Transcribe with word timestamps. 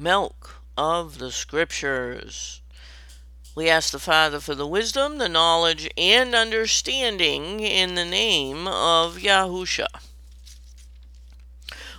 Milk 0.00 0.62
of 0.78 1.18
the 1.18 1.30
Scriptures. 1.30 2.62
We 3.54 3.68
ask 3.68 3.92
the 3.92 3.98
Father 3.98 4.40
for 4.40 4.54
the 4.54 4.66
wisdom, 4.66 5.18
the 5.18 5.28
knowledge, 5.28 5.90
and 5.94 6.34
understanding 6.34 7.60
in 7.60 7.96
the 7.96 8.06
name 8.06 8.66
of 8.66 9.18
Yahusha. 9.18 9.88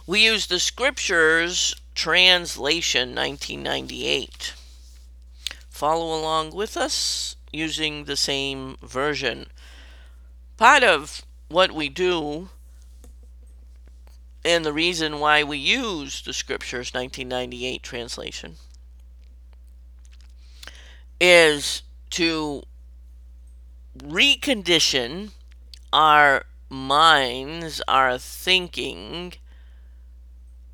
We 0.07 0.23
use 0.23 0.47
the 0.47 0.59
Scriptures 0.59 1.75
Translation 1.93 3.13
1998. 3.13 4.55
Follow 5.69 6.19
along 6.19 6.55
with 6.55 6.75
us 6.75 7.35
using 7.53 8.05
the 8.05 8.17
same 8.17 8.77
version. 8.81 9.45
Part 10.57 10.83
of 10.83 11.21
what 11.49 11.71
we 11.71 11.87
do 11.87 12.49
and 14.43 14.65
the 14.65 14.73
reason 14.73 15.19
why 15.19 15.43
we 15.43 15.57
use 15.57 16.21
the 16.21 16.33
Scriptures 16.33 16.93
1998 16.93 17.83
translation 17.83 18.55
is 21.19 21.83
to 22.09 22.63
recondition 23.97 25.31
our 25.93 26.45
minds, 26.69 27.81
our 27.87 28.17
thinking 28.17 29.33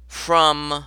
from 0.08 0.86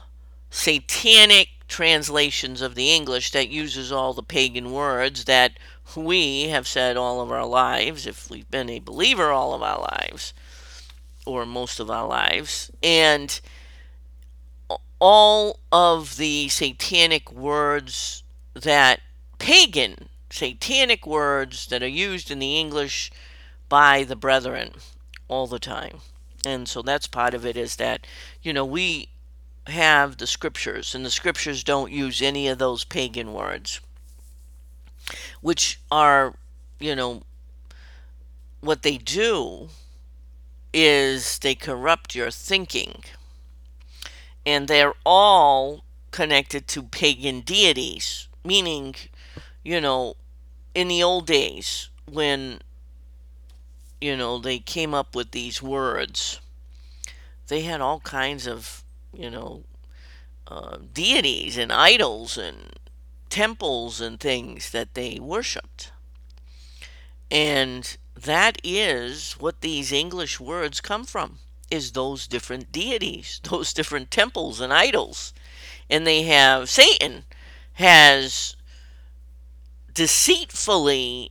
satanic 0.50 1.48
translations 1.68 2.62
of 2.62 2.74
the 2.74 2.92
English 2.92 3.30
that 3.30 3.48
uses 3.48 3.92
all 3.92 4.14
the 4.14 4.22
pagan 4.22 4.72
words 4.72 5.24
that 5.24 5.52
we 5.94 6.48
have 6.48 6.66
said 6.66 6.96
all 6.96 7.20
of 7.20 7.30
our 7.30 7.46
lives, 7.46 8.06
if 8.06 8.30
we've 8.30 8.50
been 8.50 8.70
a 8.70 8.78
believer 8.78 9.30
all 9.30 9.54
of 9.54 9.62
our 9.62 9.80
lives, 9.80 10.32
or 11.26 11.44
most 11.44 11.80
of 11.80 11.90
our 11.90 12.06
lives, 12.06 12.70
and 12.82 13.40
all 14.98 15.60
of 15.72 16.16
the 16.16 16.48
satanic 16.48 17.32
words 17.32 18.22
that 18.54 19.00
pagan 19.38 20.08
satanic 20.30 21.06
words 21.06 21.66
that 21.66 21.82
are 21.82 21.88
used 21.88 22.30
in 22.30 22.38
the 22.38 22.58
English 22.58 23.10
by 23.68 24.04
the 24.04 24.16
brethren 24.16 24.72
all 25.28 25.46
the 25.46 25.58
time. 25.58 25.98
And 26.44 26.68
so 26.68 26.82
that's 26.82 27.06
part 27.06 27.34
of 27.34 27.44
it 27.44 27.56
is 27.56 27.76
that, 27.76 28.06
you 28.42 28.52
know, 28.52 28.64
we 28.64 29.08
have 29.66 30.16
the 30.16 30.26
scriptures, 30.26 30.94
and 30.94 31.04
the 31.04 31.10
scriptures 31.10 31.62
don't 31.62 31.92
use 31.92 32.22
any 32.22 32.48
of 32.48 32.58
those 32.58 32.84
pagan 32.84 33.32
words, 33.32 33.80
which 35.40 35.80
are, 35.90 36.34
you 36.78 36.96
know, 36.96 37.22
what 38.60 38.82
they 38.82 38.96
do 38.96 39.68
is 40.72 41.38
they 41.38 41.54
corrupt 41.54 42.14
your 42.14 42.30
thinking. 42.30 43.04
And 44.46 44.68
they're 44.68 44.94
all 45.04 45.84
connected 46.10 46.66
to 46.68 46.82
pagan 46.82 47.40
deities, 47.40 48.28
meaning, 48.44 48.94
you 49.62 49.80
know, 49.80 50.14
in 50.74 50.88
the 50.88 51.02
old 51.02 51.26
days 51.26 51.90
when, 52.10 52.60
you 54.00 54.16
know, 54.16 54.38
they 54.38 54.58
came 54.58 54.94
up 54.94 55.14
with 55.14 55.32
these 55.32 55.62
words, 55.62 56.40
they 57.48 57.62
had 57.62 57.80
all 57.80 58.00
kinds 58.00 58.46
of 58.46 58.84
you 59.12 59.30
know, 59.30 59.64
uh, 60.46 60.78
deities 60.92 61.56
and 61.56 61.72
idols 61.72 62.36
and 62.36 62.78
temples 63.28 64.00
and 64.00 64.18
things 64.18 64.70
that 64.70 64.94
they 64.94 65.18
worshipped. 65.20 65.92
And 67.30 67.96
that 68.24 68.58
is 68.62 69.32
what 69.34 69.60
these 69.60 69.92
English 69.92 70.38
words 70.40 70.80
come 70.80 71.04
from 71.04 71.38
is 71.70 71.92
those 71.92 72.26
different 72.26 72.72
deities, 72.72 73.40
those 73.50 73.72
different 73.72 74.10
temples 74.10 74.60
and 74.60 74.72
idols. 74.72 75.32
And 75.88 76.06
they 76.06 76.22
have 76.22 76.68
Satan 76.68 77.24
has 77.74 78.56
deceitfully 79.92 81.30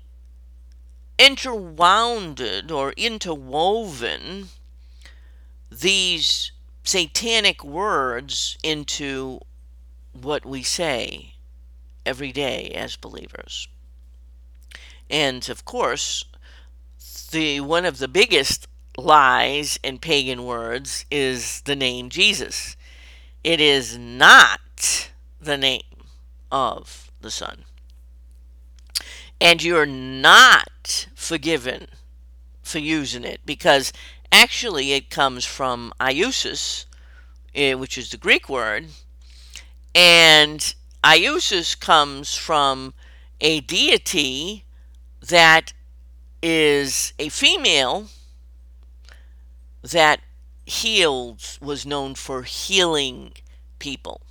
interwounded 1.18 2.72
or 2.72 2.94
interwoven 2.94 4.50
these 5.72 6.52
satanic 6.84 7.64
words 7.64 8.58
into 8.64 9.40
what 10.14 10.46
we 10.46 10.64
say 10.64 11.36
every 12.06 12.32
day 12.32 12.72
as 12.72 12.96
believers. 12.96 13.68
And 15.10 15.48
of 15.50 15.66
course, 15.66 16.24
the 17.28 17.62
one 17.62 17.86
of 17.86 18.00
the 18.00 18.08
biggest 18.08 18.68
lies 18.98 19.80
in 19.84 20.00
pagan 20.00 20.44
words 20.46 21.06
is 21.10 21.62
the 21.62 21.76
name 21.76 22.10
Jesus. 22.10 22.76
It 23.44 23.62
is 23.62 23.98
not 23.98 25.12
the 25.40 25.58
name 25.58 25.82
of 26.52 27.12
the 27.22 27.32
Son. 27.32 27.64
And 29.40 29.64
you're 29.64 29.86
not 29.86 31.08
forgiven 31.16 31.88
for 32.62 32.80
using 32.80 33.24
it 33.24 33.40
because 33.46 33.94
Actually, 34.32 34.94
it 34.94 35.10
comes 35.10 35.44
from 35.44 35.92
iousis, 36.00 36.86
eh, 37.56 37.74
which 37.74 37.98
is 37.98 38.12
the 38.12 38.18
Greek 38.18 38.48
word, 38.48 38.88
and 39.96 40.76
iousis 41.04 41.80
comes 41.80 42.36
from 42.36 42.94
a 43.42 43.60
deity 43.62 44.66
that 45.22 45.74
is 46.42 47.14
a 47.20 47.30
female 47.30 48.08
that 49.82 50.22
healed, 50.66 51.58
was 51.62 51.86
known 51.86 52.16
for 52.16 52.44
healing 52.44 53.34
people. 53.80 54.22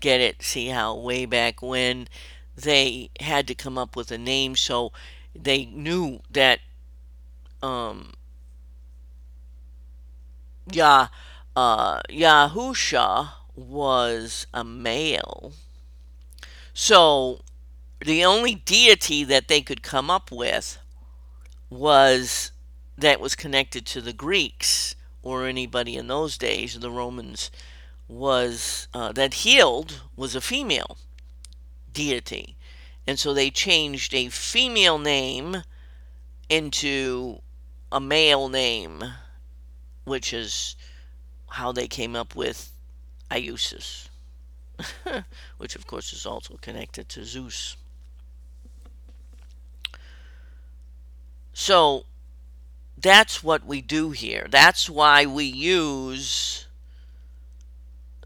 Get 0.00 0.20
it? 0.20 0.42
See 0.42 0.68
how 0.68 0.96
way 0.96 1.24
back 1.24 1.62
when 1.62 2.08
they 2.56 3.10
had 3.20 3.46
to 3.48 3.54
come 3.54 3.78
up 3.78 3.94
with 3.96 4.10
a 4.10 4.18
name 4.18 4.56
so 4.56 4.92
they 5.34 5.66
knew 5.66 6.20
that 6.30 6.60
um, 7.62 8.12
Yah, 10.70 11.08
uh, 11.56 12.00
Yahusha 12.10 13.30
was 13.54 14.46
a 14.52 14.64
male. 14.64 15.52
So 16.74 17.40
the 18.04 18.24
only 18.24 18.54
deity 18.54 19.24
that 19.24 19.48
they 19.48 19.60
could 19.60 19.82
come 19.82 20.10
up 20.10 20.30
with 20.30 20.78
was 21.70 22.52
that 22.96 23.20
was 23.20 23.34
connected 23.34 23.86
to 23.86 24.00
the 24.00 24.12
Greeks 24.12 24.94
or 25.22 25.46
anybody 25.46 25.96
in 25.96 26.06
those 26.06 26.38
days, 26.38 26.78
the 26.78 26.90
Romans, 26.90 27.50
was 28.08 28.88
uh, 28.94 29.12
that 29.12 29.34
healed 29.34 30.02
was 30.16 30.34
a 30.34 30.40
female 30.40 30.98
deity. 31.92 32.56
And 33.06 33.18
so 33.18 33.32
they 33.32 33.50
changed 33.50 34.14
a 34.14 34.28
female 34.28 34.98
name 34.98 35.62
into 36.48 37.40
a 37.92 38.00
male 38.00 38.48
name 38.48 39.04
which 40.08 40.32
is 40.32 40.74
how 41.50 41.70
they 41.70 41.86
came 41.86 42.16
up 42.16 42.34
with 42.34 42.72
Iusis, 43.30 44.08
which 45.58 45.76
of 45.76 45.86
course 45.86 46.12
is 46.12 46.26
also 46.26 46.56
connected 46.60 47.08
to 47.10 47.24
Zeus. 47.24 47.76
So 51.60 52.04
that's 52.96 53.42
what 53.42 53.66
we 53.66 53.80
do 53.80 54.12
here. 54.12 54.46
That's 54.48 54.88
why 54.88 55.26
we 55.26 55.42
use 55.42 56.68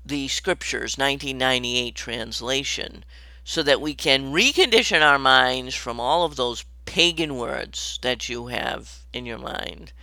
the 0.05 0.29
scriptures 0.29 0.99
1998 0.99 1.95
translation 1.95 3.07
so 3.43 3.63
that 3.63 3.81
we 3.81 3.95
can 3.95 4.35
recondition 4.35 5.01
our 5.01 5.19
minds 5.19 5.75
from 5.75 5.99
all 5.99 6.27
of 6.27 6.37
those 6.37 6.67
pagan 6.85 7.39
words 7.39 7.99
that 8.03 8.29
you 8.29 8.49
have 8.49 9.07
in 9.15 9.25
your 9.25 9.39
mind 9.39 9.95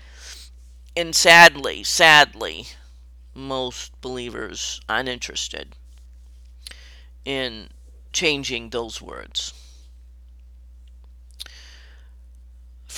and 0.98 1.16
sadly, 1.16 1.84
sadly, 1.84 2.70
most 3.36 3.92
believers 4.02 4.82
uninterested 4.90 5.76
in 7.26 7.70
changing 8.12 8.72
those 8.72 9.00
words. 9.00 9.54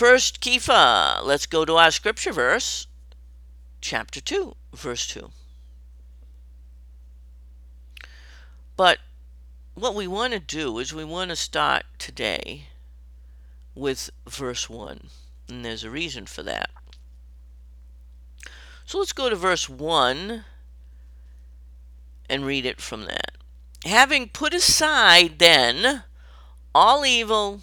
First, 0.02 0.42
Kepha, 0.42 1.24
let's 1.24 1.46
go 1.46 1.64
to 1.64 1.76
our 1.76 1.92
scripture 1.92 2.34
verse, 2.34 2.88
chapter 3.82 4.20
2, 4.20 4.56
verse 4.74 5.06
2. 5.06 5.30
But 8.76 8.98
what 9.76 9.94
we 9.94 10.08
want 10.08 10.34
to 10.34 10.40
do 10.40 10.80
is 10.80 10.92
we 10.92 11.06
want 11.06 11.30
to 11.30 11.36
start 11.36 11.84
today 12.00 12.64
with 13.76 14.10
verse 14.28 14.68
1. 14.68 15.10
And 15.48 15.64
there's 15.64 15.84
a 15.84 15.92
reason 15.92 16.26
for 16.26 16.42
that. 16.42 16.72
So 18.88 18.98
let's 18.98 19.14
go 19.14 19.30
to 19.30 19.36
verse 19.36 19.70
1 19.70 20.44
and 22.28 22.44
read 22.44 22.66
it 22.66 22.82
from 22.82 23.06
that. 23.06 23.38
Having 23.86 24.30
put 24.30 24.56
aside 24.56 25.38
then 25.38 26.06
all 26.74 27.06
evil, 27.06 27.62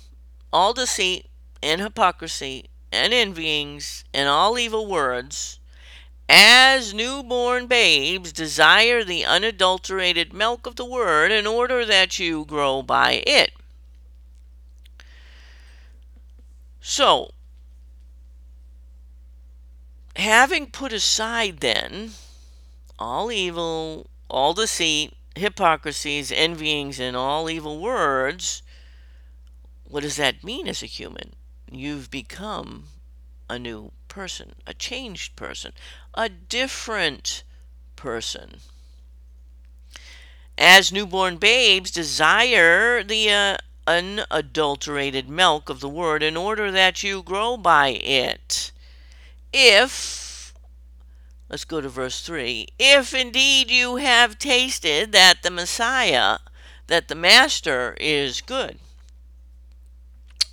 all 0.53 0.73
deceit, 0.73 1.28
and 1.63 1.81
hypocrisy, 1.81 2.71
and 2.93 3.13
envyings, 3.13 4.05
and 4.15 4.29
all 4.29 4.59
evil 4.59 4.87
words, 4.87 5.59
as 6.29 6.93
newborn 6.93 7.67
babes 7.67 8.33
desire 8.33 9.03
the 9.03 9.25
unadulterated 9.25 10.33
milk 10.33 10.67
of 10.67 10.77
the 10.77 10.85
word 10.85 11.33
in 11.33 11.47
order 11.47 11.85
that 11.85 12.19
you 12.19 12.45
grow 12.45 12.83
by 12.83 13.23
it. 13.27 13.53
So, 16.81 17.33
having 20.17 20.71
put 20.71 20.93
aside 20.93 21.61
then 21.61 22.13
all 22.99 23.31
evil, 23.31 24.09
all 24.29 24.55
deceit, 24.55 25.15
hypocrisies, 25.35 26.33
envyings, 26.33 26.99
and 26.99 27.17
all 27.17 27.49
evil 27.49 27.81
words, 27.81 28.63
what 29.85 30.03
does 30.03 30.17
that 30.17 30.45
mean 30.45 30.69
as 30.69 30.83
a 30.83 30.87
human? 30.87 31.35
You've 31.71 32.11
become 32.11 32.85
a 33.49 33.59
new 33.59 33.93
person, 34.09 34.55
a 34.67 34.75
changed 34.75 35.37
person, 35.37 35.73
a 36.15 36.29
different 36.29 37.43
person. 37.97 38.61
As 40.57 40.91
newborn 40.91 41.37
babes 41.37 41.91
desire 41.91 43.03
the 43.03 43.31
uh, 43.31 43.57
unadulterated 43.87 45.29
milk 45.29 45.71
of 45.71 45.81
the 45.81 45.89
word 45.89 46.23
in 46.23 46.37
order 46.37 46.71
that 46.71 47.03
you 47.03 47.23
grow 47.23 47.57
by 47.57 47.89
it. 47.89 48.73
If, 49.53 50.53
let's 51.49 51.65
go 51.65 51.81
to 51.81 51.89
verse 51.89 52.21
3 52.21 52.69
if 52.79 53.15
indeed 53.15 53.71
you 53.71 53.97
have 53.97 54.39
tasted 54.39 55.13
that 55.13 55.43
the 55.43 55.51
Messiah, 55.51 56.39
that 56.89 57.09
the 57.09 57.15
Master 57.15 57.97
is 57.99 58.41
good. 58.41 58.79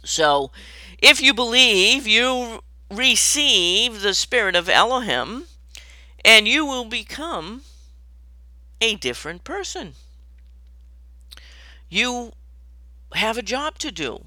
So, 0.03 0.51
if 1.05 1.21
you 1.21 1.35
believe, 1.35 2.07
you 2.07 2.61
receive 2.89 4.01
the 4.01 4.15
Spirit 4.15 4.55
of 4.55 4.67
Elohim, 4.67 5.43
and 6.25 6.47
you 6.47 6.65
will 6.65 6.85
become 6.85 7.61
a 8.81 8.95
different 8.95 9.43
person. 9.43 9.93
You 11.89 12.31
have 13.13 13.37
a 13.37 13.43
job 13.43 13.77
to 13.77 13.91
do 13.91 14.25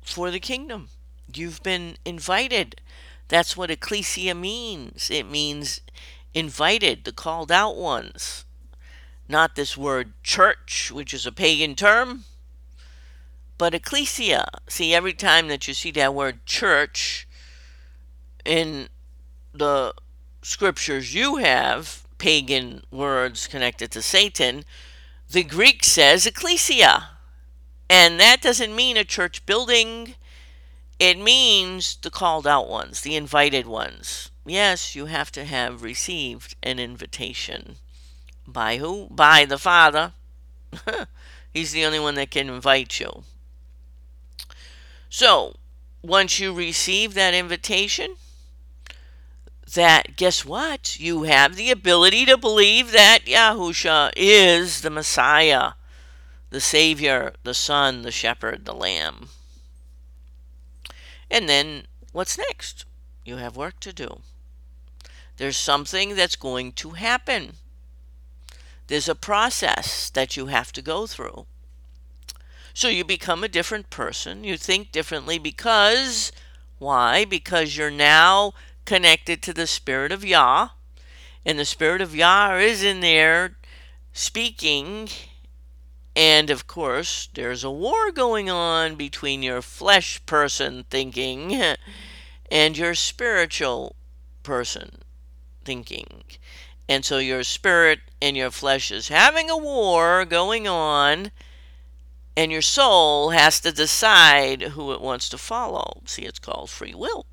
for 0.00 0.30
the 0.30 0.40
kingdom. 0.40 0.88
You've 1.34 1.62
been 1.62 1.98
invited. 2.02 2.80
That's 3.28 3.54
what 3.54 3.70
ecclesia 3.70 4.34
means. 4.34 5.10
It 5.10 5.30
means 5.30 5.82
invited, 6.32 7.04
the 7.04 7.12
called 7.12 7.52
out 7.52 7.76
ones. 7.76 8.46
Not 9.28 9.54
this 9.54 9.76
word 9.76 10.14
church, 10.22 10.90
which 10.90 11.12
is 11.12 11.26
a 11.26 11.32
pagan 11.32 11.74
term, 11.74 12.24
but 13.58 13.74
ecclesia. 13.74 14.46
See, 14.68 14.94
every 14.94 15.12
time 15.12 15.48
that 15.48 15.66
you 15.66 15.74
see 15.74 15.90
that 15.90 16.14
word 16.14 16.46
church 16.46 17.28
in 18.44 18.88
the 19.52 19.92
scriptures 20.42 21.14
you 21.14 21.36
have, 21.36 22.06
pagan 22.18 22.82
words 22.90 23.46
connected 23.46 23.90
to 23.90 24.00
Satan, 24.00 24.64
the 25.28 25.42
Greek 25.42 25.84
says 25.84 26.24
ecclesia. 26.24 27.10
And 27.90 28.20
that 28.20 28.40
doesn't 28.40 28.74
mean 28.74 28.96
a 28.96 29.04
church 29.04 29.44
building. 29.44 30.14
It 30.98 31.18
means 31.18 31.96
the 31.96 32.10
called 32.10 32.46
out 32.46 32.68
ones, 32.68 33.00
the 33.00 33.16
invited 33.16 33.66
ones. 33.66 34.30
Yes, 34.46 34.94
you 34.94 35.06
have 35.06 35.30
to 35.32 35.44
have 35.44 35.82
received 35.82 36.54
an 36.62 36.78
invitation. 36.78 37.76
By 38.46 38.78
who? 38.78 39.08
By 39.10 39.44
the 39.44 39.58
Father. 39.58 40.12
He's 41.52 41.72
the 41.72 41.84
only 41.84 42.00
one 42.00 42.14
that 42.14 42.30
can 42.30 42.48
invite 42.48 43.00
you. 43.00 43.24
So, 45.08 45.56
once 46.02 46.38
you 46.38 46.52
receive 46.52 47.14
that 47.14 47.34
invitation, 47.34 48.16
that 49.74 50.16
guess 50.16 50.44
what? 50.44 50.98
You 50.98 51.24
have 51.24 51.56
the 51.56 51.70
ability 51.70 52.24
to 52.26 52.36
believe 52.36 52.92
that 52.92 53.24
Yahusha 53.26 54.12
is 54.16 54.80
the 54.80 54.90
Messiah, 54.90 55.72
the 56.50 56.60
Savior, 56.60 57.34
the 57.42 57.54
Son, 57.54 58.02
the 58.02 58.10
Shepherd, 58.10 58.64
the 58.64 58.74
Lamb. 58.74 59.28
And 61.30 61.48
then 61.48 61.86
what's 62.12 62.38
next? 62.38 62.84
You 63.24 63.36
have 63.36 63.56
work 63.56 63.80
to 63.80 63.92
do. 63.92 64.20
There's 65.36 65.56
something 65.56 66.16
that's 66.16 66.36
going 66.36 66.72
to 66.72 66.90
happen. 66.90 67.54
There's 68.86 69.08
a 69.08 69.14
process 69.14 70.10
that 70.10 70.36
you 70.36 70.46
have 70.46 70.72
to 70.72 70.82
go 70.82 71.06
through. 71.06 71.46
So 72.78 72.86
you 72.86 73.02
become 73.02 73.42
a 73.42 73.48
different 73.48 73.90
person. 73.90 74.44
You 74.44 74.56
think 74.56 74.92
differently 74.92 75.36
because, 75.36 76.30
why? 76.78 77.24
Because 77.24 77.76
you're 77.76 77.90
now 77.90 78.52
connected 78.84 79.42
to 79.42 79.52
the 79.52 79.66
Spirit 79.66 80.12
of 80.12 80.24
Yah. 80.24 80.68
And 81.44 81.58
the 81.58 81.64
Spirit 81.64 82.00
of 82.00 82.14
Yah 82.14 82.54
is 82.58 82.84
in 82.84 83.00
there 83.00 83.56
speaking. 84.12 85.08
And 86.14 86.50
of 86.50 86.68
course, 86.68 87.28
there's 87.34 87.64
a 87.64 87.70
war 87.70 88.12
going 88.12 88.48
on 88.48 88.94
between 88.94 89.42
your 89.42 89.60
flesh 89.60 90.24
person 90.24 90.84
thinking 90.88 91.60
and 92.48 92.78
your 92.78 92.94
spiritual 92.94 93.96
person 94.44 95.02
thinking. 95.64 96.22
And 96.88 97.04
so 97.04 97.18
your 97.18 97.42
spirit 97.42 97.98
and 98.22 98.36
your 98.36 98.52
flesh 98.52 98.92
is 98.92 99.08
having 99.08 99.50
a 99.50 99.56
war 99.56 100.24
going 100.24 100.68
on 100.68 101.32
and 102.38 102.52
your 102.52 102.62
soul 102.62 103.30
has 103.30 103.58
to 103.58 103.72
decide 103.72 104.62
who 104.62 104.92
it 104.92 105.00
wants 105.00 105.28
to 105.28 105.36
follow. 105.36 106.02
See, 106.04 106.22
it's 106.22 106.38
called 106.38 106.70
free 106.70 106.94
will. 106.94 107.26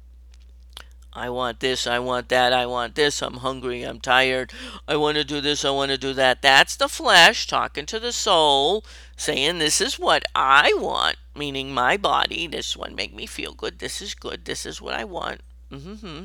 I 1.13 1.29
want 1.29 1.59
this, 1.59 1.85
I 1.85 1.99
want 1.99 2.29
that, 2.29 2.51
I 2.51 2.65
want 2.65 2.95
this, 2.95 3.21
I'm 3.21 3.35
hungry, 3.35 3.83
I'm 3.83 3.99
tired, 3.99 4.51
I 4.87 4.95
want 4.95 5.17
to 5.17 5.23
do 5.23 5.41
this, 5.41 5.63
I 5.63 5.69
want 5.69 5.91
to 5.91 5.97
do 5.99 6.13
that. 6.13 6.41
That's 6.41 6.75
the 6.75 6.89
flesh 6.89 7.45
talking 7.45 7.85
to 7.85 7.99
the 7.99 8.11
soul, 8.11 8.83
saying, 9.15 9.59
This 9.59 9.79
is 9.79 9.99
what 9.99 10.25
I 10.33 10.73
want, 10.75 11.17
meaning 11.35 11.71
my 11.71 11.97
body. 11.97 12.47
This 12.47 12.75
one 12.75 12.95
make 12.95 13.13
me 13.13 13.27
feel 13.27 13.53
good. 13.53 13.77
This 13.77 14.01
is 14.01 14.15
good. 14.15 14.45
This 14.45 14.65
is 14.65 14.81
what 14.81 14.95
I 14.95 15.03
want. 15.03 15.41
Mm-hmm. 15.71 16.23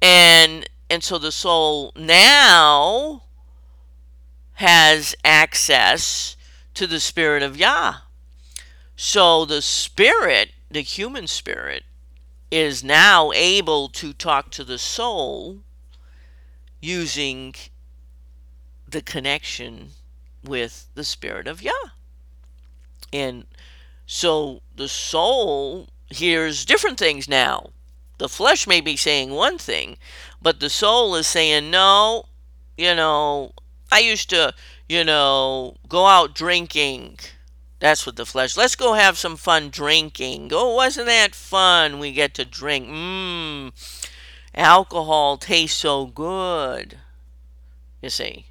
And 0.00 0.70
and 0.88 1.02
so 1.02 1.18
the 1.18 1.32
soul 1.32 1.92
now 1.96 3.24
has 4.54 5.16
access 5.24 6.36
to 6.80 6.86
the 6.86 6.98
Spirit 6.98 7.42
of 7.42 7.58
Yah. 7.58 7.96
So 8.96 9.44
the 9.44 9.60
Spirit, 9.60 10.52
the 10.70 10.80
human 10.80 11.26
spirit, 11.26 11.84
is 12.50 12.82
now 12.82 13.32
able 13.34 13.90
to 13.90 14.14
talk 14.14 14.50
to 14.52 14.64
the 14.64 14.78
soul 14.78 15.58
using 16.80 17.54
the 18.88 19.02
connection 19.02 19.90
with 20.42 20.86
the 20.94 21.04
Spirit 21.04 21.46
of 21.46 21.60
Yah. 21.60 21.90
And 23.12 23.44
so 24.06 24.62
the 24.74 24.88
soul 24.88 25.90
hears 26.08 26.64
different 26.64 26.98
things 26.98 27.28
now. 27.28 27.72
The 28.16 28.30
flesh 28.30 28.66
may 28.66 28.80
be 28.80 28.96
saying 28.96 29.32
one 29.32 29.58
thing, 29.58 29.98
but 30.40 30.60
the 30.60 30.70
soul 30.70 31.14
is 31.14 31.26
saying, 31.26 31.70
no, 31.70 32.24
you 32.78 32.94
know, 32.94 33.52
I 33.92 33.98
used 33.98 34.30
to 34.30 34.54
you 34.90 35.04
know, 35.04 35.76
go 35.88 36.06
out 36.06 36.34
drinking. 36.34 37.16
That's 37.78 38.04
what 38.04 38.16
the 38.16 38.26
flesh. 38.26 38.56
Let's 38.56 38.74
go 38.74 38.94
have 38.94 39.16
some 39.16 39.36
fun 39.36 39.70
drinking. 39.70 40.50
Oh, 40.52 40.74
wasn't 40.74 41.06
that 41.06 41.32
fun? 41.32 42.00
We 42.00 42.10
get 42.10 42.34
to 42.34 42.44
drink. 42.44 42.88
Mmm. 42.88 43.70
Alcohol 44.52 45.36
tastes 45.36 45.78
so 45.78 46.06
good. 46.06 46.98
You 48.02 48.10
see. 48.10 48.46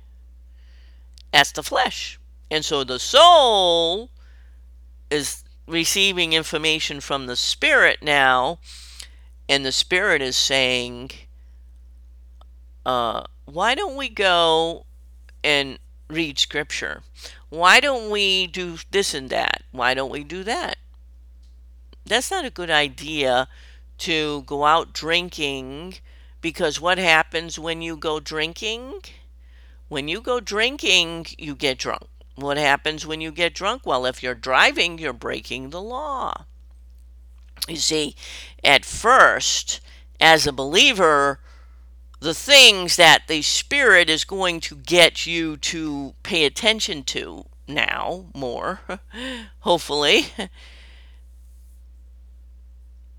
That's 1.34 1.52
the 1.52 1.62
flesh. 1.62 2.18
And 2.50 2.64
so 2.64 2.86
the 2.86 3.00
soul 3.00 4.10
is 5.12 5.44
receiving 5.68 6.32
information 6.32 7.02
from 7.02 7.28
the 7.28 7.36
spirit 7.36 8.02
now, 8.02 8.60
and 9.50 9.66
the 9.66 9.74
spirit 9.74 10.22
is 10.22 10.38
saying, 10.38 11.12
uh, 12.86 13.24
why 13.44 13.76
don't 13.76 13.98
we 13.98 14.08
go 14.08 14.86
and 15.44 15.80
read 16.10 16.40
scripture. 16.40 17.04
Why 17.50 17.80
don't 17.80 18.10
we 18.10 18.48
do 18.48 18.78
this 18.92 19.14
and 19.14 19.30
that? 19.30 19.64
Why 19.72 19.94
don't 19.94 20.12
we 20.12 20.24
do 20.24 20.44
that? 20.44 20.78
That's 22.06 22.32
not 22.32 22.46
a 22.46 22.50
good 22.50 22.72
idea 22.72 23.48
to 24.00 24.42
go 24.44 24.66
out 24.66 24.94
drinking 24.94 25.96
because 26.42 26.82
what 26.82 26.98
happens 26.98 27.60
when 27.60 27.82
you 27.82 27.96
go 27.96 28.20
drinking? 28.20 29.02
When 29.88 30.08
you 30.08 30.22
go 30.22 30.40
drinking, 30.40 31.28
you 31.38 31.56
get 31.56 31.78
drunk. 31.78 32.08
What 32.36 32.58
happens 32.58 33.06
when 33.06 33.22
you 33.22 33.32
get 33.32 33.54
drunk? 33.54 33.86
Well, 33.86 34.06
if 34.06 34.24
you're 34.24 34.36
driving, 34.36 34.98
you're 34.98 35.14
breaking 35.14 35.70
the 35.70 35.82
law. 35.82 36.46
You 37.68 37.76
see, 37.76 38.16
at 38.64 38.86
first, 38.86 39.82
as 40.20 40.48
a 40.48 40.54
believer, 40.54 41.40
the 42.20 42.34
things 42.34 42.98
that 42.98 43.28
the 43.28 43.42
Spirit 43.42 44.10
is 44.10 44.24
going 44.26 44.60
to 44.62 44.76
get 44.76 45.26
you 45.26 45.58
to 45.58 46.16
pay 46.24 46.46
attention 46.46 47.04
to 47.04 47.46
now 47.68 48.26
more, 48.34 48.82
hopefully, 49.60 50.28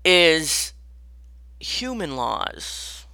is 0.05 0.73
human 1.59 2.15
laws, 2.15 3.05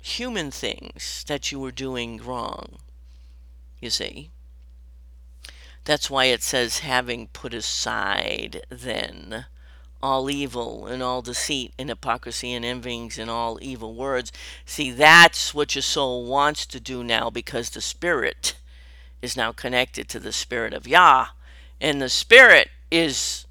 human 0.00 0.50
things 0.50 1.24
that 1.26 1.50
you 1.50 1.58
were 1.58 1.72
doing 1.72 2.22
wrong. 2.22 2.78
You 3.80 3.90
see? 3.90 4.30
That's 5.84 6.08
why 6.08 6.26
it 6.26 6.42
says, 6.42 6.78
having 6.78 7.28
put 7.28 7.52
aside 7.52 8.64
then 8.70 9.46
all 10.04 10.28
evil 10.28 10.86
and 10.86 11.02
all 11.02 11.22
deceit 11.22 11.72
and 11.78 11.88
hypocrisy 11.88 12.52
and 12.52 12.62
envyings 12.62 13.18
and 13.18 13.30
all 13.30 13.58
evil 13.62 13.94
words. 13.94 14.30
See, 14.66 14.90
that's 14.90 15.54
what 15.54 15.74
your 15.74 15.80
soul 15.80 16.26
wants 16.26 16.66
to 16.66 16.78
do 16.78 17.02
now 17.02 17.30
because 17.30 17.70
the 17.70 17.80
Spirit 17.80 18.54
is 19.22 19.34
now 19.34 19.50
connected 19.50 20.06
to 20.10 20.20
the 20.20 20.30
Spirit 20.30 20.74
of 20.74 20.86
Yah. 20.86 21.28
And 21.80 22.02
the 22.02 22.10
Spirit 22.10 22.68
is 22.90 23.46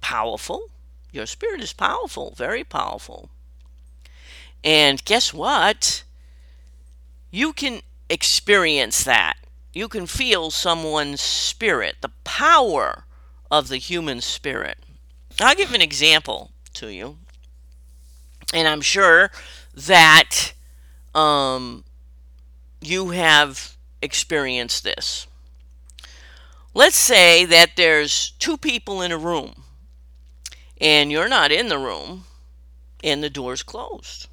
powerful. 0.00 0.70
Your 1.12 1.26
spirit 1.26 1.60
is 1.60 1.72
powerful, 1.72 2.34
very 2.36 2.64
powerful. 2.64 3.28
And 4.64 5.04
guess 5.04 5.32
what? 5.32 6.02
You 7.30 7.52
can 7.52 7.82
experience 8.10 9.04
that. 9.04 9.36
You 9.72 9.86
can 9.86 10.06
feel 10.06 10.50
someone's 10.50 11.20
spirit, 11.20 11.96
the 12.00 12.10
power 12.24 13.04
of 13.52 13.68
the 13.68 13.76
human 13.76 14.20
spirit. 14.20 14.78
I'll 15.40 15.54
give 15.54 15.72
an 15.72 15.82
example 15.82 16.50
to 16.74 16.88
you. 16.88 17.18
And 18.54 18.68
I'm 18.68 18.80
sure 18.80 19.30
that 19.74 20.52
um, 21.14 21.84
you 22.80 23.10
have 23.10 23.76
experienced 24.02 24.84
this. 24.84 25.26
Let's 26.74 26.96
say 26.96 27.44
that 27.44 27.76
there's 27.76 28.30
two 28.38 28.56
people 28.56 29.02
in 29.02 29.12
a 29.12 29.18
room 29.18 29.62
and 30.80 31.12
you're 31.12 31.28
not 31.28 31.52
in 31.52 31.68
the 31.68 31.78
room 31.78 32.24
and 33.04 33.22
the 33.22 33.30
door's 33.30 33.62
closed. 33.62 34.28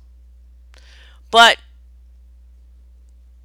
But 1.31 1.57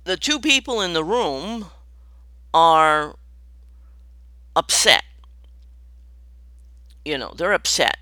the 0.05 0.17
two 0.17 0.39
people 0.39 0.81
in 0.81 0.93
the 0.93 1.05
room 1.05 1.67
are 2.53 3.17
upset 4.57 5.03
you 7.05 7.19
know, 7.19 7.33
they're 7.37 7.53
upset 7.53 7.99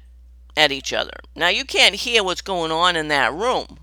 at 0.57 0.73
each 0.73 0.93
other. 0.93 1.19
Now, 1.35 1.49
you 1.49 1.65
can't 1.65 1.95
hear 1.95 2.23
what's 2.23 2.43
going 2.43 2.71
on 2.71 2.97
in 2.97 3.09
that 3.09 3.33
room. 3.33 3.79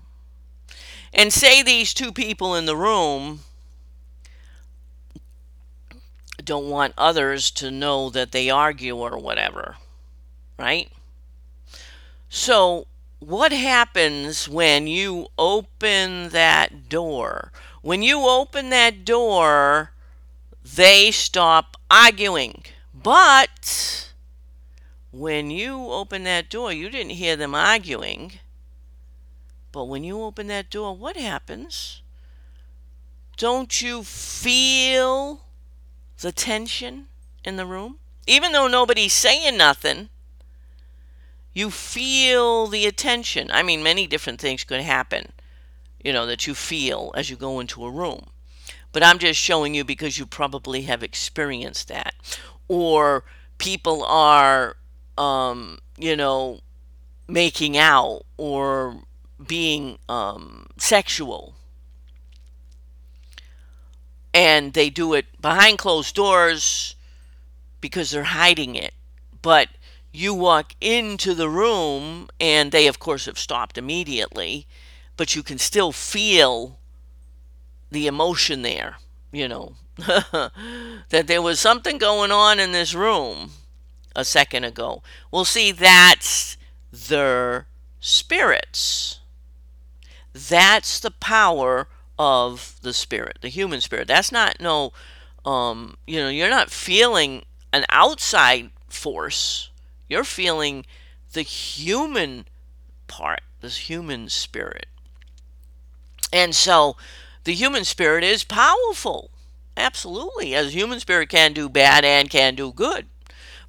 And 1.12 1.32
say 1.32 1.62
these 1.62 1.92
two 1.92 2.12
people 2.12 2.54
in 2.54 2.66
the 2.66 2.76
room 2.76 3.40
don't 6.44 6.70
want 6.70 6.94
others 6.96 7.50
to 7.50 7.70
know 7.70 8.10
that 8.10 8.32
they 8.32 8.48
argue 8.48 8.96
or 8.96 9.18
whatever, 9.18 9.76
right? 10.58 10.90
So, 12.28 12.86
what 13.18 13.52
happens 13.52 14.48
when 14.48 14.86
you 14.86 15.28
open 15.36 16.30
that 16.30 16.88
door? 16.88 17.52
When 17.82 18.02
you 18.02 18.26
open 18.26 18.70
that 18.70 19.04
door, 19.04 19.92
they 20.64 21.10
stop 21.10 21.76
arguing. 21.90 22.64
But 22.94 24.09
when 25.12 25.50
you 25.50 25.86
open 25.90 26.24
that 26.24 26.48
door, 26.48 26.72
you 26.72 26.88
didn't 26.88 27.10
hear 27.10 27.36
them 27.36 27.54
arguing. 27.54 28.32
But 29.72 29.84
when 29.84 30.04
you 30.04 30.22
open 30.22 30.46
that 30.48 30.70
door, 30.70 30.96
what 30.96 31.16
happens? 31.16 32.02
Don't 33.36 33.80
you 33.80 34.02
feel 34.02 35.42
the 36.20 36.32
tension 36.32 37.06
in 37.44 37.56
the 37.56 37.66
room? 37.66 37.98
Even 38.26 38.52
though 38.52 38.68
nobody's 38.68 39.12
saying 39.12 39.56
nothing, 39.56 40.10
you 41.52 41.70
feel 41.70 42.66
the 42.66 42.86
attention. 42.86 43.50
I 43.50 43.62
mean, 43.62 43.82
many 43.82 44.06
different 44.06 44.40
things 44.40 44.62
could 44.62 44.80
happen, 44.82 45.32
you 46.04 46.12
know, 46.12 46.26
that 46.26 46.46
you 46.46 46.54
feel 46.54 47.12
as 47.16 47.30
you 47.30 47.36
go 47.36 47.60
into 47.60 47.84
a 47.84 47.90
room. 47.90 48.26
But 48.92 49.02
I'm 49.02 49.18
just 49.18 49.40
showing 49.40 49.74
you 49.74 49.84
because 49.84 50.18
you 50.18 50.26
probably 50.26 50.82
have 50.82 51.02
experienced 51.02 51.88
that. 51.88 52.14
Or 52.68 53.24
people 53.58 54.04
are 54.04 54.76
um, 55.20 55.78
you 55.98 56.16
know, 56.16 56.60
making 57.28 57.76
out 57.76 58.22
or 58.38 58.96
being 59.46 59.98
um, 60.08 60.66
sexual. 60.78 61.54
And 64.32 64.72
they 64.72 64.88
do 64.88 65.12
it 65.12 65.26
behind 65.40 65.78
closed 65.78 66.14
doors 66.14 66.94
because 67.80 68.10
they're 68.10 68.24
hiding 68.24 68.76
it. 68.76 68.94
But 69.42 69.68
you 70.12 70.32
walk 70.32 70.74
into 70.80 71.34
the 71.34 71.48
room, 71.48 72.28
and 72.40 72.72
they, 72.72 72.86
of 72.86 72.98
course, 72.98 73.26
have 73.26 73.38
stopped 73.38 73.76
immediately, 73.76 74.66
but 75.16 75.34
you 75.36 75.42
can 75.42 75.58
still 75.58 75.92
feel 75.92 76.78
the 77.90 78.06
emotion 78.06 78.62
there, 78.62 78.96
you 79.32 79.48
know, 79.48 79.74
that 79.96 81.24
there 81.26 81.42
was 81.42 81.60
something 81.60 81.98
going 81.98 82.32
on 82.32 82.58
in 82.58 82.72
this 82.72 82.94
room 82.94 83.50
a 84.14 84.24
second 84.24 84.64
ago. 84.64 85.02
Well, 85.30 85.44
see, 85.44 85.72
that's 85.72 86.56
their 86.92 87.66
spirits. 88.00 89.20
That's 90.32 91.00
the 91.00 91.10
power 91.10 91.88
of 92.18 92.76
the 92.82 92.92
spirit, 92.92 93.38
the 93.40 93.48
human 93.48 93.80
spirit. 93.80 94.08
That's 94.08 94.30
not 94.32 94.60
no, 94.60 94.92
um, 95.44 95.96
you 96.06 96.20
know, 96.20 96.28
you're 96.28 96.50
not 96.50 96.70
feeling 96.70 97.44
an 97.72 97.84
outside 97.88 98.70
force. 98.88 99.70
You're 100.08 100.24
feeling 100.24 100.84
the 101.32 101.42
human 101.42 102.46
part, 103.06 103.42
this 103.60 103.88
human 103.88 104.28
spirit. 104.28 104.86
And 106.32 106.54
so 106.54 106.96
the 107.44 107.54
human 107.54 107.84
spirit 107.84 108.24
is 108.24 108.44
powerful. 108.44 109.30
Absolutely. 109.76 110.54
As 110.54 110.74
human 110.74 111.00
spirit 111.00 111.28
can 111.28 111.52
do 111.52 111.68
bad 111.68 112.04
and 112.04 112.28
can 112.28 112.54
do 112.54 112.72
good. 112.72 113.06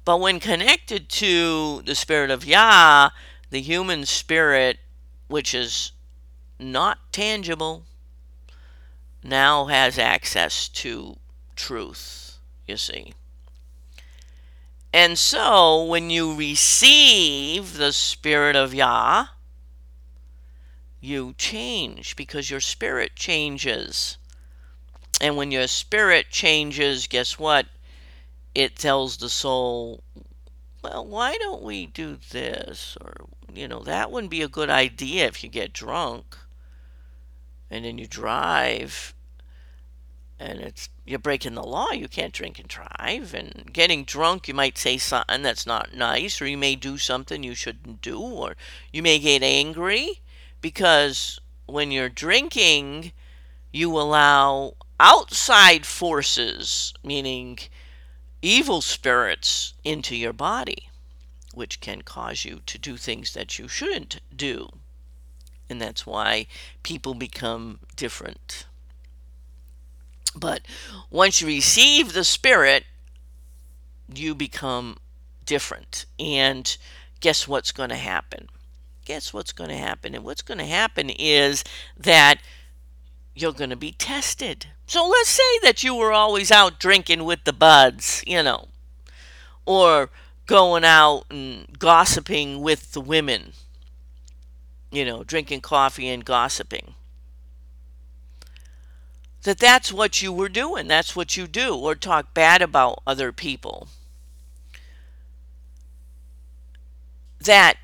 But 0.04 0.18
when 0.18 0.40
connected 0.40 1.08
to 1.10 1.82
the 1.82 1.94
spirit 1.94 2.30
of 2.30 2.44
Yah, 2.44 3.10
the 3.50 3.60
human 3.60 4.04
spirit, 4.06 4.78
which 5.28 5.54
is 5.54 5.92
not 6.58 6.98
tangible, 7.12 7.84
now 9.22 9.66
has 9.66 9.98
access 9.98 10.68
to 10.68 11.16
truth, 11.54 12.38
you 12.66 12.76
see. 12.76 13.14
And 14.92 15.18
so 15.18 15.84
when 15.84 16.10
you 16.10 16.34
receive 16.34 17.74
the 17.74 17.92
spirit 17.92 18.56
of 18.56 18.74
Yah, 18.74 19.26
you 21.00 21.34
change 21.38 22.14
because 22.14 22.50
your 22.50 22.60
spirit 22.60 23.16
changes. 23.16 24.18
And 25.20 25.36
when 25.36 25.50
your 25.50 25.66
spirit 25.66 26.26
changes, 26.30 27.06
guess 27.06 27.38
what? 27.38 27.66
It 28.54 28.76
tells 28.76 29.16
the 29.16 29.28
soul, 29.28 30.02
well, 30.82 31.04
why 31.04 31.36
don't 31.38 31.62
we 31.62 31.86
do 31.86 32.18
this? 32.30 32.96
Or, 33.00 33.14
you 33.54 33.68
know, 33.68 33.80
that 33.80 34.10
wouldn't 34.10 34.30
be 34.30 34.42
a 34.42 34.48
good 34.48 34.70
idea 34.70 35.26
if 35.26 35.42
you 35.42 35.50
get 35.50 35.72
drunk 35.72 36.36
and 37.70 37.84
then 37.84 37.98
you 37.98 38.06
drive 38.06 39.14
and 40.38 40.58
it's 40.60 40.88
you're 41.04 41.18
breaking 41.18 41.54
the 41.54 41.62
law. 41.62 41.90
You 41.92 42.08
can't 42.08 42.32
drink 42.32 42.58
and 42.58 42.68
drive. 42.68 43.34
And 43.34 43.70
getting 43.72 44.04
drunk, 44.04 44.48
you 44.48 44.54
might 44.54 44.78
say 44.78 44.98
something 44.98 45.42
that's 45.42 45.66
not 45.66 45.94
nice, 45.94 46.40
or 46.40 46.46
you 46.46 46.58
may 46.58 46.74
do 46.74 46.98
something 46.98 47.42
you 47.42 47.54
shouldn't 47.54 48.02
do, 48.02 48.20
or 48.20 48.56
you 48.92 49.02
may 49.02 49.18
get 49.18 49.42
angry 49.42 50.20
because 50.60 51.40
when 51.66 51.90
you're 51.90 52.08
drinking, 52.08 53.12
you 53.72 53.96
allow 53.98 54.74
outside 55.00 55.86
forces, 55.86 56.92
meaning 57.02 57.58
evil 58.42 58.82
spirits 58.82 59.72
into 59.84 60.16
your 60.16 60.32
body, 60.32 60.88
which 61.54 61.80
can 61.80 62.02
cause 62.02 62.44
you 62.44 62.60
to 62.66 62.78
do 62.78 62.96
things 62.96 63.32
that 63.34 63.58
you 63.58 63.68
shouldn't 63.68 64.20
do. 64.34 64.68
And 65.70 65.80
that's 65.80 66.06
why 66.06 66.46
people 66.82 67.14
become 67.14 67.78
different. 67.96 68.66
But 70.34 70.62
once 71.10 71.40
you 71.40 71.46
receive 71.46 72.12
the 72.12 72.24
Spirit, 72.24 72.84
you 74.12 74.34
become 74.34 74.98
different. 75.44 76.06
And 76.18 76.76
guess 77.20 77.46
what's 77.46 77.72
going 77.72 77.90
to 77.90 77.96
happen? 77.96 78.48
Guess 79.04 79.32
what's 79.32 79.52
going 79.52 79.70
to 79.70 79.76
happen? 79.76 80.14
And 80.14 80.24
what's 80.24 80.42
going 80.42 80.58
to 80.58 80.64
happen 80.64 81.10
is 81.10 81.64
that 81.96 82.40
you're 83.34 83.52
going 83.52 83.70
to 83.70 83.76
be 83.76 83.92
tested 83.92 84.66
So 84.86 85.06
let's 85.06 85.30
say 85.30 85.58
that 85.62 85.82
you 85.82 85.94
were 85.94 86.12
always 86.12 86.50
out 86.50 86.78
drinking 86.78 87.24
with 87.24 87.44
the 87.44 87.52
buds, 87.52 88.22
you 88.26 88.42
know, 88.42 88.68
or 89.66 90.10
going 90.46 90.84
out 90.84 91.24
and 91.30 91.78
gossiping 91.78 92.60
with 92.60 92.92
the 92.92 93.00
women, 93.00 93.52
you 94.90 95.04
know, 95.04 95.24
drinking 95.24 95.60
coffee 95.60 96.08
and 96.08 96.24
gossiping. 96.24 96.94
That 99.42 99.58
that's 99.58 99.92
what 99.92 100.22
you 100.22 100.32
were 100.32 100.48
doing, 100.48 100.86
that's 100.86 101.16
what 101.16 101.36
you 101.36 101.46
do, 101.48 101.74
or 101.74 101.94
talk 101.94 102.32
bad 102.32 102.62
about 102.62 103.02
other 103.06 103.32
people. 103.32 103.88
That 107.40 107.76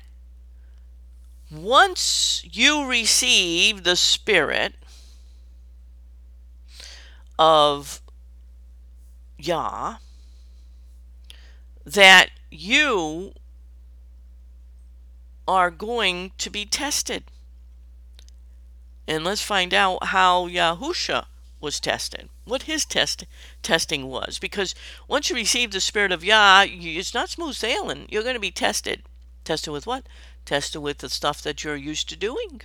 once 1.51 2.43
you 2.45 2.85
receive 2.85 3.83
the 3.83 3.95
Spirit 3.95 4.75
of 7.39 8.01
Yah, 9.37 9.95
that 11.85 12.29
you 12.51 13.33
are 15.47 15.71
going 15.71 16.33
to 16.37 16.49
be 16.51 16.65
tested. 16.65 17.23
And 19.07 19.23
let's 19.23 19.41
find 19.41 19.73
out 19.73 20.03
how 20.07 20.47
Yahusha 20.47 21.25
was 21.61 21.79
tested, 21.79 22.29
what 22.45 22.63
his 22.63 22.85
test 22.85 23.25
testing 23.63 24.07
was. 24.07 24.37
Because 24.37 24.75
once 25.07 25.29
you 25.29 25.35
receive 25.35 25.71
the 25.71 25.79
Spirit 25.79 26.11
of 26.11 26.23
Yah, 26.23 26.65
it's 26.67 27.13
not 27.13 27.29
smooth 27.29 27.55
sailing. 27.55 28.05
You're 28.09 28.23
going 28.23 28.35
to 28.35 28.39
be 28.39 28.51
tested. 28.51 29.03
Tested 29.45 29.73
with 29.73 29.87
what? 29.87 30.05
Tested 30.45 30.81
with 30.81 30.99
the 30.99 31.09
stuff 31.09 31.41
that 31.41 31.63
you're 31.63 31.75
used 31.75 32.09
to 32.09 32.15
doing. 32.15 32.61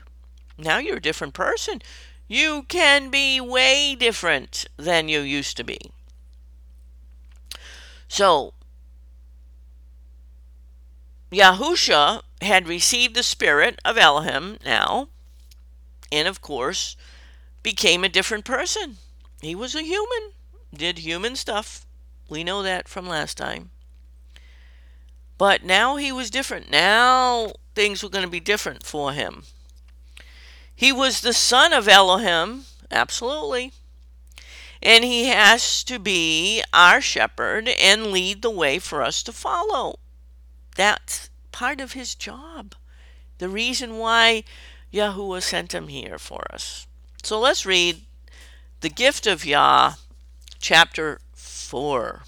Now 0.58 0.78
you're 0.78 0.96
a 0.96 1.02
different 1.02 1.32
person. 1.32 1.80
You 2.26 2.64
can 2.68 3.10
be 3.10 3.40
way 3.40 3.94
different 3.94 4.66
than 4.76 5.08
you 5.08 5.20
used 5.20 5.56
to 5.58 5.64
be. 5.64 5.78
So, 8.08 8.54
Yahusha 11.30 12.22
had 12.40 12.68
received 12.68 13.14
the 13.14 13.22
spirit 13.22 13.80
of 13.84 13.98
Elohim 13.98 14.58
now, 14.64 15.08
and 16.12 16.28
of 16.28 16.40
course, 16.40 16.96
became 17.62 18.04
a 18.04 18.08
different 18.08 18.44
person. 18.44 18.98
He 19.40 19.54
was 19.54 19.74
a 19.74 19.82
human, 19.82 20.32
did 20.72 20.98
human 20.98 21.36
stuff. 21.36 21.84
We 22.28 22.44
know 22.44 22.62
that 22.62 22.88
from 22.88 23.06
last 23.06 23.36
time. 23.36 23.70
But 25.36 25.64
now 25.64 25.96
he 25.96 26.12
was 26.12 26.30
different. 26.30 26.70
Now 26.70 27.52
things 27.74 28.02
were 28.02 28.08
going 28.08 28.24
to 28.24 28.30
be 28.30 28.40
different 28.40 28.86
for 28.86 29.12
him. 29.12 29.44
He 30.76 30.92
was 30.92 31.20
the 31.20 31.32
son 31.32 31.72
of 31.72 31.88
Elohim, 31.88 32.64
absolutely. 32.90 33.72
And 34.82 35.04
he 35.04 35.26
has 35.26 35.82
to 35.84 35.98
be 35.98 36.62
our 36.72 37.00
shepherd 37.00 37.68
and 37.68 38.08
lead 38.08 38.42
the 38.42 38.50
way 38.50 38.78
for 38.78 39.02
us 39.02 39.22
to 39.22 39.32
follow. 39.32 39.98
That's 40.76 41.30
part 41.52 41.80
of 41.80 41.92
his 41.92 42.14
job. 42.14 42.74
The 43.38 43.48
reason 43.48 43.98
why 43.98 44.44
Yahuwah 44.92 45.42
sent 45.42 45.74
him 45.74 45.88
here 45.88 46.18
for 46.18 46.44
us. 46.52 46.86
So 47.22 47.40
let's 47.40 47.64
read 47.64 48.02
the 48.80 48.90
gift 48.90 49.26
of 49.26 49.44
Yah, 49.46 49.94
chapter 50.60 51.20
4. 51.32 52.22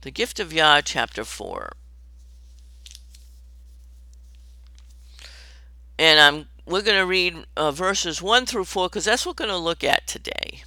The 0.00 0.10
gift 0.10 0.40
of 0.40 0.52
Yah, 0.52 0.80
chapter 0.80 1.24
4. 1.24 1.72
And 5.98 6.20
I'm 6.20 6.46
we're 6.64 6.82
going 6.82 6.98
to 6.98 7.06
read 7.06 7.44
uh, 7.56 7.72
verses 7.72 8.22
1 8.22 8.46
through 8.46 8.64
4 8.64 8.88
because 8.88 9.04
that's 9.04 9.26
what 9.26 9.38
we're 9.38 9.46
going 9.46 9.56
to 9.56 9.62
look 9.62 9.82
at 9.82 10.06
today. 10.06 10.62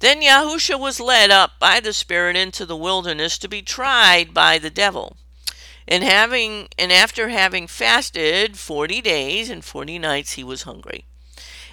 Then 0.00 0.22
Yahusha 0.22 0.78
was 0.78 1.00
led 1.00 1.30
up 1.30 1.58
by 1.58 1.80
the 1.80 1.92
Spirit 1.92 2.36
into 2.36 2.66
the 2.66 2.76
wilderness 2.76 3.38
to 3.38 3.48
be 3.48 3.62
tried 3.62 4.34
by 4.34 4.58
the 4.58 4.70
devil. 4.70 5.16
And 5.88 6.02
having 6.02 6.68
and 6.78 6.92
after 6.92 7.28
having 7.28 7.66
fasted 7.66 8.58
forty 8.58 9.00
days 9.00 9.48
and 9.48 9.64
forty 9.64 9.98
nights 9.98 10.32
he 10.32 10.42
was 10.42 10.62
hungry. 10.62 11.04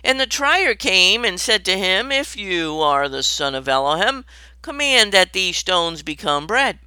And 0.04 0.20
the 0.20 0.28
trier 0.28 0.76
came 0.76 1.26
and 1.26 1.40
said 1.40 1.66
to 1.66 1.78
him, 1.78 2.12
If 2.12 2.38
you 2.38 2.80
are 2.80 3.10
the 3.10 3.24
son 3.24 3.56
of 3.56 3.68
Elohim, 3.68 4.26
command 4.62 5.12
that 5.14 5.34
these 5.34 5.58
stones 5.58 6.04
become 6.04 6.46
bread. 6.46 6.80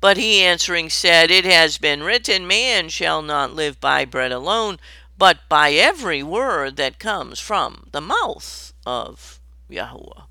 But 0.00 0.16
he 0.16 0.42
answering 0.42 0.90
said, 0.90 1.30
It 1.30 1.44
has 1.44 1.78
been 1.78 2.02
written, 2.02 2.46
Man 2.46 2.88
shall 2.88 3.22
not 3.22 3.54
live 3.54 3.80
by 3.80 4.04
bread 4.04 4.32
alone, 4.32 4.78
but 5.16 5.48
by 5.48 5.72
every 5.72 6.22
word 6.22 6.76
that 6.76 7.00
comes 7.00 7.40
from 7.40 7.88
the 7.90 8.00
mouth 8.00 8.72
of 8.86 9.40
Yahuwah. 9.68 10.26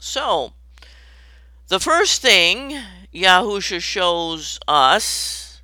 So, 0.00 0.52
the 1.68 1.80
first 1.80 2.20
thing 2.20 2.78
Yahusha 3.14 3.80
shows 3.80 4.60
us, 4.68 5.62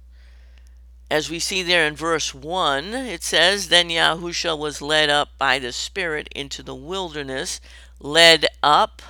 as 1.11 1.29
we 1.29 1.39
see 1.39 1.63
there 1.63 1.87
in 1.87 1.95
verse 1.95 2.33
1, 2.33 2.95
it 2.95 3.23
says, 3.23 3.69
Then 3.69 3.91
Yahusha 3.91 4.57
was 4.57 4.81
led 4.81 5.11
up 5.11 5.31
by 5.37 5.59
the 5.59 5.73
Spirit 5.73 6.29
into 6.35 6.63
the 6.63 6.75
wilderness, 6.75 7.61
led 7.99 8.47
up 8.63 9.03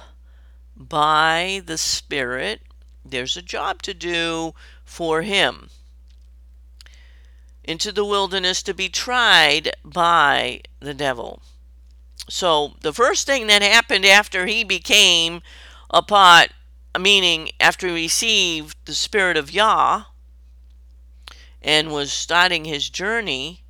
by 0.74 1.62
the 1.64 1.78
Spirit. 1.78 2.62
There's 3.10 3.36
a 3.36 3.42
job 3.42 3.82
to 3.82 3.94
do 3.94 4.54
for 4.84 5.22
him. 5.22 5.70
Into 7.64 7.92
the 7.92 8.04
wilderness 8.04 8.62
to 8.62 8.74
be 8.74 8.88
tried 8.88 9.72
by 9.84 10.62
the 10.80 10.94
devil. 10.94 11.42
So 12.28 12.74
the 12.80 12.92
first 12.92 13.26
thing 13.26 13.48
that 13.48 13.62
happened 13.62 14.04
after 14.04 14.46
he 14.46 14.64
became 14.64 15.42
a 15.90 16.02
pot, 16.02 16.50
meaning 16.98 17.50
after 17.58 17.88
he 17.88 17.94
received 17.94 18.76
the 18.84 18.94
spirit 18.94 19.36
of 19.36 19.50
Yah 19.50 20.04
and 21.60 21.90
was 21.90 22.12
starting 22.12 22.64
his 22.64 22.88
journey, 22.88 23.64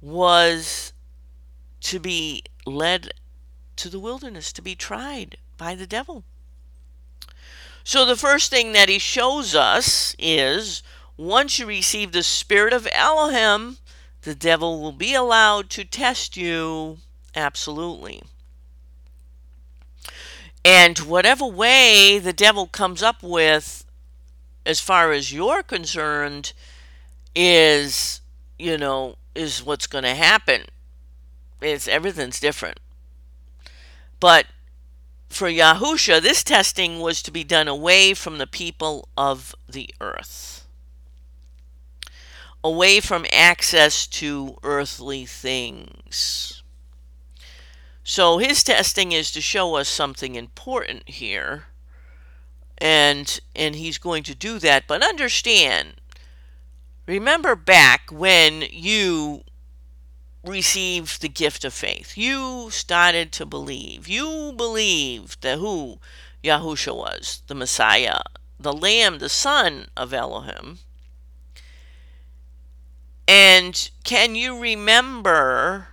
was 0.00 0.92
to 1.80 1.98
be 1.98 2.42
led 2.64 3.10
to 3.76 3.88
the 3.88 4.00
wilderness 4.00 4.52
to 4.52 4.62
be 4.62 4.74
tried 4.74 5.36
by 5.56 5.74
the 5.74 5.86
devil. 5.86 6.24
So 7.84 8.04
the 8.04 8.16
first 8.16 8.50
thing 8.50 8.72
that 8.72 8.88
he 8.88 8.98
shows 8.98 9.54
us 9.54 10.14
is 10.18 10.82
once 11.16 11.58
you 11.58 11.66
receive 11.66 12.12
the 12.12 12.22
spirit 12.22 12.72
of 12.72 12.88
Elohim, 12.92 13.78
the 14.22 14.34
devil 14.34 14.80
will 14.80 14.92
be 14.92 15.14
allowed 15.14 15.70
to 15.70 15.84
test 15.84 16.36
you 16.36 16.98
Absolutely. 17.34 18.22
And 20.64 20.98
whatever 20.98 21.46
way 21.46 22.18
the 22.18 22.32
devil 22.32 22.66
comes 22.66 23.02
up 23.02 23.22
with, 23.22 23.84
as 24.66 24.80
far 24.80 25.12
as 25.12 25.32
you're 25.32 25.62
concerned, 25.62 26.52
is, 27.34 28.20
you 28.58 28.76
know, 28.76 29.16
is 29.34 29.64
what's 29.64 29.86
going 29.86 30.04
to 30.04 30.14
happen. 30.14 30.62
It's 31.62 31.88
everything's 31.88 32.40
different. 32.40 32.80
But 34.18 34.46
for 35.30 35.48
Yahusha, 35.48 36.20
this 36.20 36.42
testing 36.42 36.98
was 36.98 37.22
to 37.22 37.30
be 37.30 37.44
done 37.44 37.68
away 37.68 38.12
from 38.14 38.38
the 38.38 38.46
people 38.46 39.08
of 39.16 39.54
the 39.68 39.88
earth, 40.00 40.66
away 42.62 43.00
from 43.00 43.24
access 43.32 44.06
to 44.08 44.58
earthly 44.62 45.24
things. 45.24 46.62
So 48.02 48.38
his 48.38 48.64
testing 48.64 49.12
is 49.12 49.30
to 49.30 49.40
show 49.40 49.76
us 49.76 49.88
something 49.88 50.34
important 50.34 51.08
here. 51.08 51.66
And 52.78 53.38
and 53.54 53.76
he's 53.76 53.98
going 53.98 54.22
to 54.24 54.34
do 54.34 54.58
that, 54.58 54.84
but 54.88 55.02
understand 55.02 56.00
remember 57.06 57.54
back 57.54 58.10
when 58.10 58.64
you 58.70 59.42
received 60.44 61.20
the 61.20 61.28
gift 61.28 61.64
of 61.64 61.74
faith. 61.74 62.16
You 62.16 62.70
started 62.70 63.32
to 63.32 63.46
believe. 63.46 64.08
You 64.08 64.52
believed 64.56 65.42
that 65.42 65.58
who 65.58 65.98
Yahusha 66.42 66.94
was, 66.96 67.42
the 67.46 67.54
Messiah, 67.54 68.20
the 68.58 68.72
Lamb, 68.72 69.18
the 69.18 69.28
Son 69.28 69.88
of 69.96 70.14
Elohim. 70.14 70.78
And 73.28 73.90
can 74.02 74.34
you 74.34 74.58
remember 74.58 75.88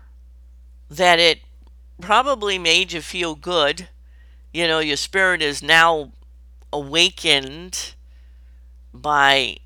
that 0.90 1.20
it 1.20 1.42
probably 2.02 2.58
made 2.60 2.92
you 2.92 3.02
feel 3.02 3.36
good. 3.36 3.90
You 4.54 4.68
know, 4.68 4.80
your 4.80 4.98
spirit 4.98 5.42
is 5.42 5.62
now 5.62 6.12
awakened 6.72 7.94
by 8.94 9.58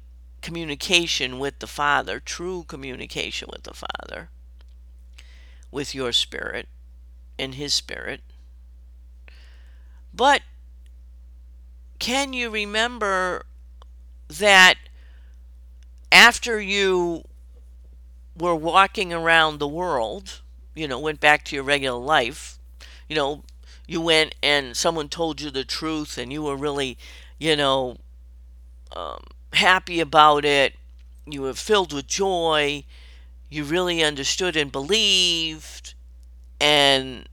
communication 0.42 1.40
with 1.40 1.60
the 1.60 1.68
Father, 1.68 2.20
true 2.20 2.64
communication 2.64 3.50
with 3.52 3.64
the 3.64 3.74
Father, 3.74 4.30
with 5.72 5.96
your 5.96 6.12
spirit 6.12 6.68
and 7.40 7.56
His 7.56 7.74
spirit. 7.74 8.22
But 10.14 10.42
can 12.00 12.34
you 12.34 12.50
remember 12.50 13.46
that 14.28 14.76
after 16.12 16.60
you 16.60 17.24
were 18.38 18.56
walking 18.56 19.14
around 19.14 19.60
the 19.60 19.68
world 19.68 20.42
you 20.74 20.88
know, 20.88 21.00
went 21.00 21.20
back 21.20 21.44
to 21.44 21.56
your 21.56 21.64
regular 21.66 22.00
life, 22.00 22.58
you 23.10 23.16
know, 23.16 23.44
you 23.88 24.00
went 24.00 24.36
and 24.42 24.76
someone 24.76 25.10
told 25.10 25.42
you 25.42 25.50
the 25.50 25.66
truth 25.66 26.18
and 26.18 26.32
you 26.32 26.44
were 26.44 26.56
really, 26.56 26.98
you 27.40 27.56
know, 27.56 27.98
um, 28.96 29.24
happy 29.54 30.00
about 30.00 30.46
it, 30.46 30.76
you 31.26 31.42
were 31.42 31.54
filled 31.54 31.94
with 31.94 32.08
joy, 32.08 32.84
you 33.52 33.66
really 33.66 34.02
understood 34.02 34.56
and 34.56 34.72
believed, 34.72 35.94
and 36.60 37.28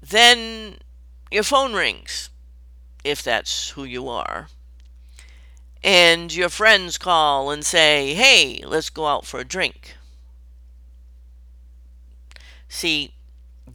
then 0.00 0.76
your 1.30 1.42
phone 1.42 1.72
rings, 1.72 2.28
if 3.02 3.22
that's 3.22 3.70
who 3.70 3.82
you 3.82 4.08
are. 4.08 4.48
And 5.82 6.34
your 6.34 6.50
friends 6.50 6.98
call 6.98 7.50
and 7.50 7.64
say, 7.64 8.12
hey, 8.12 8.62
let's 8.66 8.90
go 8.90 9.06
out 9.06 9.24
for 9.24 9.40
a 9.40 9.44
drink. 9.44 9.96
See, 12.68 13.14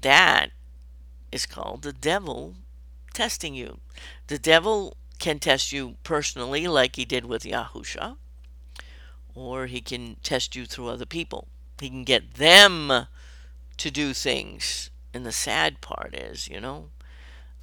that 0.02 0.52
is 1.32 1.48
called 1.48 1.82
the 1.82 1.94
devil 1.94 2.54
testing 3.14 3.56
you. 3.56 3.80
The 4.28 4.38
devil 4.38 4.96
can 5.18 5.40
test 5.40 5.72
you 5.72 5.96
personally, 6.04 6.68
like 6.68 6.98
he 6.98 7.06
did 7.06 7.26
with 7.26 7.44
Yahusha, 7.44 8.18
or 9.34 9.66
he 9.66 9.82
can 9.82 10.18
test 10.22 10.56
you 10.56 10.66
through 10.66 10.90
other 10.90 11.06
people. 11.08 11.48
He 11.84 11.90
can 11.90 12.06
get 12.06 12.36
them 12.36 13.08
to 13.76 13.92
do 13.92 14.14
things. 14.14 14.90
And 15.14 15.26
the 15.26 15.34
sad 15.34 15.82
part 15.82 16.16
is, 16.16 16.48
you 16.48 16.62
know, 16.62 16.92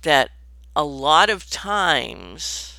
that 0.02 0.28
a 0.76 0.84
lot 0.84 1.30
of 1.30 1.48
times 1.48 2.78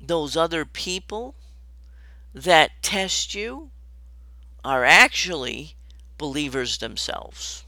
those 0.00 0.34
other 0.34 0.64
people 0.64 1.34
that 2.32 2.70
test 2.80 3.34
you 3.34 3.68
are 4.64 4.82
actually 4.82 5.74
believers 6.16 6.78
themselves. 6.78 7.64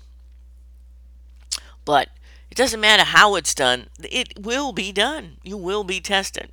But 1.85 2.09
it 2.51 2.57
doesn't 2.57 2.81
matter 2.81 3.05
how 3.05 3.35
it's 3.35 3.55
done, 3.55 3.91
it 3.99 4.41
will 4.41 4.73
be 4.73 4.93
done. 4.93 5.37
You 5.43 5.59
will 5.59 5.85
be 5.85 6.01
tested. 6.01 6.53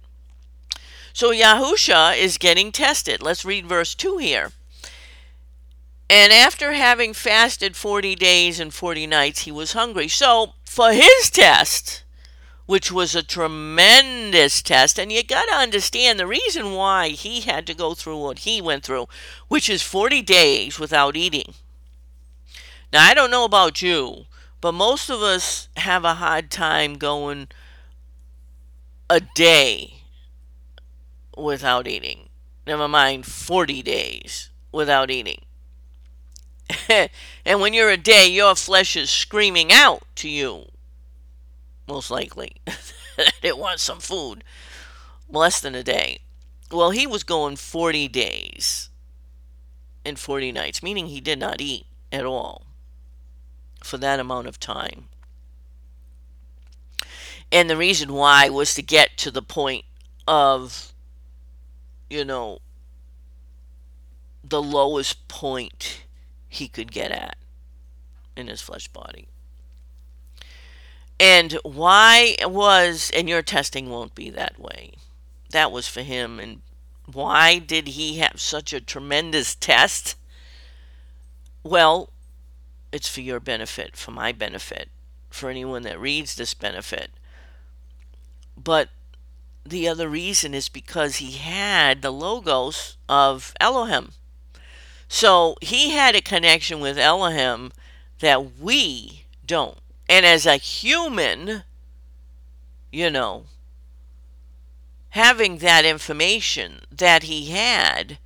So 1.14 1.32
Yahusha 1.32 2.18
is 2.18 2.38
getting 2.38 2.74
tested. 2.74 3.22
Let's 3.22 3.46
read 3.46 3.68
verse 3.68 3.96
2 3.96 4.18
here. 4.18 4.52
And 6.12 6.34
after 6.34 6.74
having 6.74 7.14
fasted 7.14 7.78
40 7.78 8.16
days 8.16 8.60
and 8.60 8.74
40 8.74 9.08
nights, 9.08 9.44
he 9.44 9.52
was 9.52 9.72
hungry. 9.72 10.10
So 10.10 10.56
for 10.66 10.92
his 10.92 11.30
test, 11.32 12.04
which 12.66 12.92
was 12.92 13.16
a 13.16 13.24
tremendous 13.24 14.62
test, 14.62 15.00
and 15.00 15.10
you 15.10 15.24
got 15.24 15.46
to 15.46 15.56
understand 15.56 16.20
the 16.20 16.28
reason 16.28 16.74
why 16.74 17.10
he 17.10 17.40
had 17.40 17.66
to 17.68 17.74
go 17.74 17.94
through 17.94 18.18
what 18.18 18.40
he 18.40 18.62
went 18.62 18.84
through, 18.84 19.08
which 19.48 19.70
is 19.70 19.82
40 19.82 20.22
days 20.22 20.78
without 20.78 21.16
eating. 21.16 21.54
Now, 22.92 23.06
I 23.06 23.14
don't 23.14 23.32
know 23.32 23.46
about 23.46 23.82
you, 23.82 24.26
but 24.60 24.74
most 24.74 25.10
of 25.10 25.22
us 25.22 25.70
have 25.78 26.04
a 26.04 26.16
hard 26.16 26.52
time 26.52 26.96
going 26.96 27.48
a 29.10 29.22
day 29.22 30.04
without 31.38 31.88
eating. 31.88 32.28
Never 32.68 32.90
mind 32.90 33.26
40 33.26 33.82
days 33.82 34.50
without 34.74 35.10
eating. 35.10 35.46
and 37.46 37.62
when 37.62 37.74
you're 37.74 37.90
a 37.90 37.98
day, 37.98 38.28
your 38.28 38.56
flesh 38.56 38.96
is 38.96 39.10
screaming 39.10 39.72
out 39.72 40.04
to 40.16 40.30
you, 40.30 40.66
most 41.88 42.12
likely, 42.12 42.56
that 43.18 43.34
it 43.42 43.58
wants 43.58 43.84
some 43.84 44.00
food. 44.00 44.44
Less 45.30 45.60
than 45.62 45.76
a 45.76 45.84
day. 45.84 46.20
Well, 46.72 46.92
he 46.92 47.08
was 47.08 47.24
going 47.24 47.56
40 47.56 48.08
days 48.08 48.90
and 50.06 50.18
40 50.20 50.52
nights, 50.52 50.84
meaning 50.84 51.08
he 51.08 51.22
did 51.22 51.40
not 51.40 51.62
eat 51.62 51.86
at 52.12 52.26
all 52.26 52.66
for 53.84 53.98
that 53.98 54.20
amount 54.20 54.48
of 54.48 54.60
time. 54.60 55.08
And 57.52 57.70
the 57.70 57.78
reason 57.78 58.14
why 58.14 58.50
was 58.50 58.74
to 58.76 58.82
get 58.82 59.18
to 59.18 59.32
the 59.32 59.42
point 59.42 59.84
of, 60.28 60.94
you 62.10 62.24
know, 62.24 62.60
the 64.44 64.62
lowest 64.62 65.28
point 65.28 66.04
he 66.52 66.68
could 66.68 66.92
get 66.92 67.12
at 67.12 67.38
in 68.36 68.48
his 68.48 68.62
flesh 68.62 68.90
body. 68.90 69.30
And 71.18 71.54
why 71.64 72.36
was, 72.42 73.10
and 73.16 73.30
your 73.30 73.42
testing 73.42 73.90
won't 73.90 74.16
be 74.16 74.30
that 74.32 74.60
way. 74.60 74.92
That 75.52 75.72
was 75.72 75.88
for 75.88 76.02
him. 76.02 76.42
And 76.42 76.62
why 77.06 77.58
did 77.58 77.90
he 77.90 78.18
have 78.18 78.42
such 78.42 78.74
a 78.74 78.82
tremendous 78.82 79.56
test? 79.56 80.18
Well, 81.64 82.10
it's 82.92 83.08
for 83.08 83.22
your 83.22 83.40
benefit, 83.40 83.96
for 83.96 84.12
my 84.12 84.34
benefit, 84.34 84.90
for 85.30 85.50
anyone 85.50 85.84
that 85.84 86.02
reads 86.02 86.36
this 86.36 86.54
benefit. 86.54 87.12
But 88.62 88.90
the 89.66 89.88
other 89.88 90.10
reason 90.10 90.54
is 90.54 90.68
because 90.68 91.18
he 91.18 91.32
had 91.32 92.02
the 92.02 92.12
logos 92.12 92.98
of 93.08 93.54
Elohim. 93.62 94.12
So 95.14 95.58
he 95.60 95.90
had 95.90 96.16
a 96.16 96.22
connection 96.22 96.80
with 96.80 96.98
Elohim 96.98 97.74
that 98.20 98.58
we 98.58 99.26
don't. 99.46 99.78
And 100.08 100.26
as 100.26 100.46
a 100.46 100.56
human, 100.56 101.64
you 102.94 103.10
know, 103.10 103.44
having 105.10 105.58
that 105.58 105.84
information 105.84 106.84
that 106.90 107.24
he 107.24 107.48
had 107.48 108.20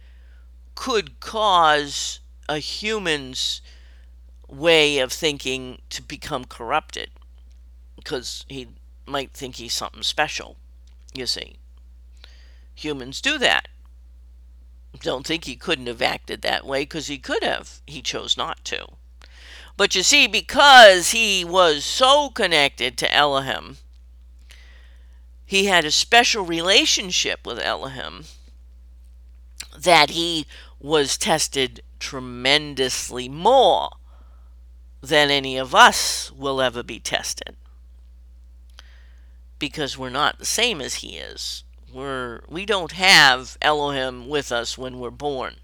could 0.76 1.19
cause 1.19 2.19
a 2.48 2.60
human's 2.60 3.63
way 4.48 5.00
of 5.00 5.12
thinking 5.12 5.82
to 5.89 6.04
become 6.04 6.45
corrupted 6.45 7.10
because 7.95 8.45
he 8.48 8.67
might 9.08 9.32
think 9.32 9.56
he's 9.56 9.74
something 9.74 10.04
special, 10.04 10.56
you 11.15 11.26
see. 11.26 11.56
Humans 12.76 13.21
do 13.21 13.39
that. 13.39 13.69
Don't 15.01 15.25
think 15.25 15.45
he 15.45 15.55
couldn't 15.55 15.88
have 15.88 16.01
acted 16.01 16.41
that 16.41 16.65
way 16.65 16.84
because 16.84 17.08
he 17.08 17.17
could 17.17 17.43
have. 17.43 17.81
He 17.86 18.01
chose 18.01 18.38
not 18.38 18.63
to. 18.65 18.88
But 19.77 19.95
you 19.95 20.03
see, 20.03 20.27
because 20.27 21.12
he 21.12 21.43
was 21.43 21.84
so 21.84 22.29
connected 22.29 22.97
to 22.97 23.13
Elohim, 23.13 23.77
he 25.45 25.65
had 25.65 25.86
a 25.86 25.91
special 25.91 26.45
relationship 26.45 27.45
with 27.45 27.60
Elohim 27.60 28.25
that 29.77 30.12
he 30.12 30.47
was 30.79 31.17
tested 31.17 31.81
tremendously 31.99 33.27
more 33.27 33.89
than 35.01 35.29
any 35.29 35.58
of 35.58 35.75
us 35.75 36.31
will 36.31 36.62
ever 36.62 36.81
be 36.81 36.99
tested. 36.99 37.55
Because 39.60 39.97
we're 39.97 40.10
not 40.10 40.39
the 40.39 40.45
same 40.45 40.81
as 40.81 40.95
he 40.95 41.17
is. 41.17 41.64
We're 41.95 42.41
we 42.49 42.65
don't 42.65 42.91
have 42.91 43.58
Elohim 43.62 44.27
with 44.27 44.51
us 44.51 44.77
when 44.77 44.99
we're 44.99 45.12
born 45.12 45.55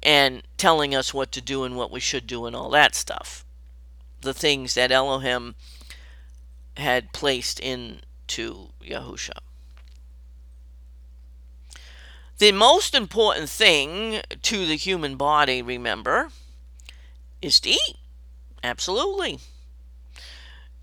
and 0.00 0.44
telling 0.56 0.94
us 0.94 1.12
what 1.12 1.32
to 1.32 1.40
do 1.40 1.64
and 1.64 1.76
what 1.76 1.90
we 1.90 1.98
should 1.98 2.28
do 2.28 2.46
and 2.46 2.54
all 2.54 2.70
that 2.70 2.94
stuff. 2.94 3.44
The 4.20 4.32
things 4.32 4.74
that 4.74 4.92
Elohim 4.92 5.56
had 6.76 7.12
placed 7.12 7.58
into 7.58 8.68
Yahusha. 8.80 9.38
The 12.38 12.52
most 12.52 12.94
important 12.94 13.48
thing 13.48 14.20
to 14.42 14.66
the 14.66 14.76
human 14.76 15.16
body, 15.16 15.62
remember, 15.62 16.28
is 17.42 17.58
to 17.60 17.70
eat. 17.70 17.96
Absolutely. 18.62 19.40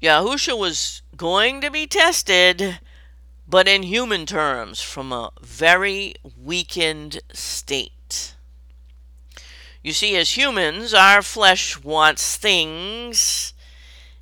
Yahusha 0.02 0.60
was 0.60 1.02
going 1.16 1.62
to 1.62 1.72
be 1.72 1.88
tested, 1.88 2.80
but 3.48 3.68
in 3.68 3.84
human 3.84 4.26
terms, 4.26 4.82
from 4.82 5.12
a 5.12 5.32
very 5.42 6.16
weakened 6.38 7.22
state. 7.32 8.36
You 9.82 9.94
see, 9.94 10.18
as 10.18 10.36
humans, 10.36 10.94
our 10.94 11.22
flesh 11.22 11.82
wants 11.82 12.36
things. 12.36 13.54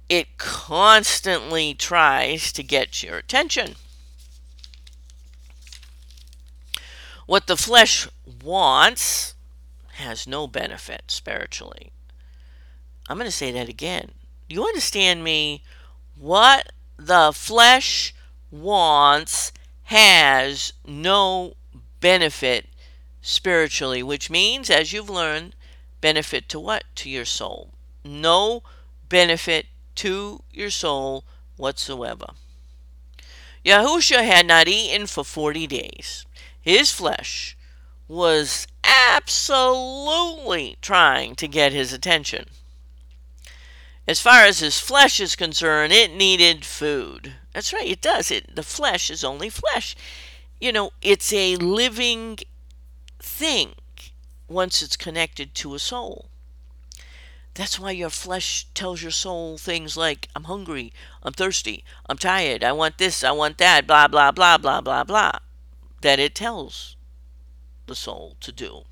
It 0.08 0.38
constantly 0.38 1.74
tries 1.74 2.52
to 2.54 2.62
get 2.62 3.02
your 3.02 3.18
attention. 3.18 3.76
What 7.26 7.48
the 7.48 7.58
flesh 7.58 8.08
wants 8.44 9.34
has 9.94 10.28
no 10.28 10.46
benefit 10.46 11.06
spiritually. 11.08 11.92
I'm 13.10 13.18
going 13.18 13.26
to 13.26 13.32
say 13.32 13.52
that 13.52 13.70
again. 13.70 14.12
You 14.48 14.64
understand 14.64 15.24
me? 15.24 15.64
What 16.16 16.72
the 16.98 17.32
flesh 17.34 18.14
wants 18.62 19.52
has 19.84 20.74
no 20.86 21.56
benefit 22.00 22.68
spiritually, 23.22 24.02
which 24.04 24.30
means, 24.30 24.70
as 24.70 24.94
you've 24.94 25.10
learned, 25.10 25.56
benefit 26.02 26.48
to 26.50 26.60
what? 26.60 26.84
To 26.96 27.10
your 27.10 27.26
soul. 27.26 27.72
No 28.04 28.64
benefit 29.10 29.68
to 29.96 30.44
your 30.52 30.70
soul 30.70 31.24
whatsoever. 31.58 32.28
Yahusha 33.66 34.24
had 34.26 34.46
not 34.46 34.68
eaten 34.68 35.08
for 35.08 35.24
40 35.24 35.68
days. 35.68 36.26
His 36.62 36.92
flesh 36.92 37.58
was 38.08 38.68
absolutely 38.84 40.78
trying 40.82 41.36
to 41.36 41.48
get 41.48 41.74
his 41.74 41.92
attention. 41.92 42.50
as 44.08 44.22
far 44.22 44.44
as 44.46 44.60
his 44.60 44.80
flesh 44.80 45.20
is 45.20 45.36
concerned, 45.36 45.92
it 45.92 46.12
needed 46.14 46.64
food. 46.66 47.34
That's 47.56 47.72
right, 47.72 47.88
it 47.88 48.02
does. 48.02 48.32
It 48.32 48.54
the 48.54 48.64
flesh 48.64 49.10
is 49.10 49.24
only 49.24 49.50
flesh. 49.50 49.96
You 50.60 50.74
know, 50.74 50.92
it's 51.02 51.32
a 51.32 51.56
living 51.56 52.40
thing 53.18 53.76
once 54.50 54.82
it's 54.82 54.98
connected 54.98 55.56
to 55.56 55.74
a 55.74 55.80
soul. 55.80 56.28
That's 57.54 57.80
why 57.80 57.92
your 57.92 58.10
flesh 58.10 58.68
tells 58.74 59.02
your 59.02 59.12
soul 59.12 59.58
things 59.58 59.96
like, 59.96 60.28
I'm 60.36 60.44
hungry, 60.44 60.92
I'm 61.24 61.32
thirsty, 61.32 61.86
I'm 62.10 62.18
tired, 62.18 62.62
I 62.62 62.74
want 62.74 62.98
this, 62.98 63.24
I 63.24 63.32
want 63.32 63.58
that, 63.60 63.88
blah, 63.88 64.10
blah, 64.10 64.34
blah, 64.34 64.58
blah, 64.58 64.82
blah, 64.82 65.06
blah, 65.06 65.40
that 66.02 66.20
it 66.20 66.36
tells 66.36 66.98
the 67.86 67.96
soul 67.96 68.36
to 68.42 68.52
do. 68.52 68.84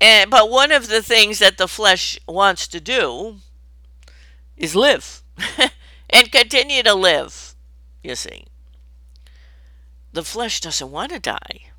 And, 0.00 0.30
but 0.30 0.48
one 0.48 0.70
of 0.70 0.86
the 0.86 1.02
things 1.02 1.40
that 1.40 1.58
the 1.58 1.66
flesh 1.66 2.20
wants 2.28 2.68
to 2.68 2.80
do 2.80 3.38
is 4.56 4.76
live 4.76 5.24
and 6.10 6.30
continue 6.30 6.82
to 6.82 6.94
live, 6.94 7.54
you 8.02 8.14
see. 8.14 8.44
The 10.12 10.24
flesh 10.24 10.60
doesn't 10.60 10.90
want 10.90 11.12
to 11.12 11.18
die. 11.18 11.70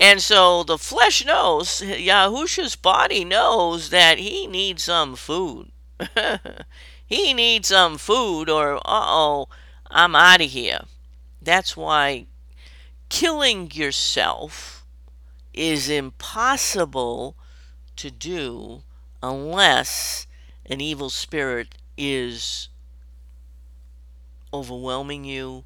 And 0.00 0.22
so 0.22 0.62
the 0.62 0.78
flesh 0.78 1.24
knows, 1.24 1.80
Yahusha's 1.80 2.76
body 2.76 3.24
knows 3.24 3.90
that 3.90 4.18
he 4.18 4.46
needs 4.46 4.84
some 4.84 5.16
food. 5.16 5.72
he 7.06 7.34
needs 7.34 7.68
some 7.68 7.98
food, 7.98 8.48
or 8.48 8.76
uh 8.76 8.80
oh, 8.84 9.48
I'm 9.90 10.14
out 10.14 10.40
of 10.40 10.50
here. 10.50 10.82
That's 11.42 11.76
why 11.76 12.26
killing 13.08 13.70
yourself 13.72 14.84
is 15.52 15.88
impossible 15.88 17.34
to 17.96 18.10
do 18.10 18.82
unless 19.22 20.26
an 20.66 20.80
evil 20.80 21.10
spirit 21.10 21.74
is 21.98 22.70
overwhelming 24.54 25.24
you 25.24 25.64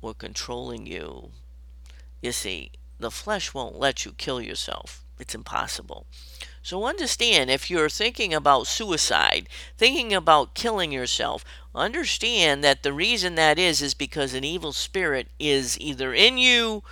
or 0.00 0.14
controlling 0.14 0.86
you. 0.86 1.30
You 2.20 2.30
see, 2.32 2.70
the 3.00 3.10
flesh 3.10 3.52
won't 3.52 3.78
let 3.78 4.04
you 4.04 4.12
kill 4.12 4.40
yourself. 4.40 5.04
It's 5.18 5.34
impossible. 5.34 6.06
So 6.62 6.84
understand 6.84 7.50
if 7.50 7.70
you're 7.70 7.88
thinking 7.88 8.32
about 8.32 8.68
suicide, 8.68 9.48
thinking 9.76 10.12
about 10.12 10.54
killing 10.54 10.92
yourself, 10.92 11.44
understand 11.74 12.62
that 12.62 12.82
the 12.82 12.92
reason 12.92 13.34
that 13.34 13.58
is 13.58 13.82
is 13.82 13.94
because 13.94 14.34
an 14.34 14.44
evil 14.44 14.72
spirit 14.72 15.28
is 15.40 15.78
either 15.80 16.14
in 16.14 16.38
you 16.38 16.84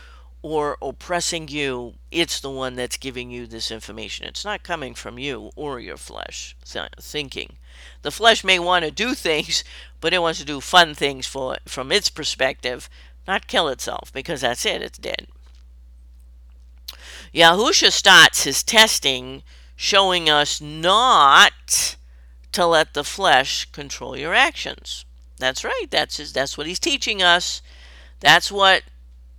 or 0.42 0.78
oppressing 0.80 1.48
you, 1.48 1.94
it's 2.10 2.40
the 2.40 2.50
one 2.50 2.74
that's 2.74 2.96
giving 2.96 3.30
you 3.30 3.46
this 3.46 3.70
information. 3.70 4.26
It's 4.26 4.44
not 4.44 4.62
coming 4.62 4.94
from 4.94 5.18
you 5.18 5.50
or 5.54 5.78
your 5.78 5.96
flesh 5.96 6.56
thinking. 6.64 7.56
The 8.02 8.10
flesh 8.10 8.44
may 8.44 8.58
want 8.58 8.84
to 8.84 8.90
do 8.90 9.14
things, 9.14 9.64
but 10.00 10.12
it 10.12 10.22
wants 10.22 10.38
to 10.40 10.44
do 10.44 10.60
fun 10.60 10.94
things 10.94 11.26
for 11.26 11.58
from 11.66 11.92
its 11.92 12.08
perspective, 12.10 12.88
not 13.26 13.46
kill 13.46 13.68
itself 13.68 14.12
because 14.12 14.40
that's 14.40 14.64
it, 14.64 14.82
it's 14.82 14.98
dead. 14.98 15.26
Yahusha 17.34 17.92
starts 17.92 18.44
his 18.44 18.62
testing 18.62 19.42
showing 19.76 20.28
us 20.28 20.60
not 20.60 21.96
to 22.52 22.66
let 22.66 22.94
the 22.94 23.04
flesh 23.04 23.70
control 23.72 24.16
your 24.16 24.34
actions. 24.34 25.04
That's 25.38 25.64
right. 25.64 25.86
That's 25.90 26.18
his, 26.18 26.32
that's 26.32 26.58
what 26.58 26.66
he's 26.66 26.78
teaching 26.78 27.22
us. 27.22 27.62
That's 28.20 28.52
what 28.52 28.82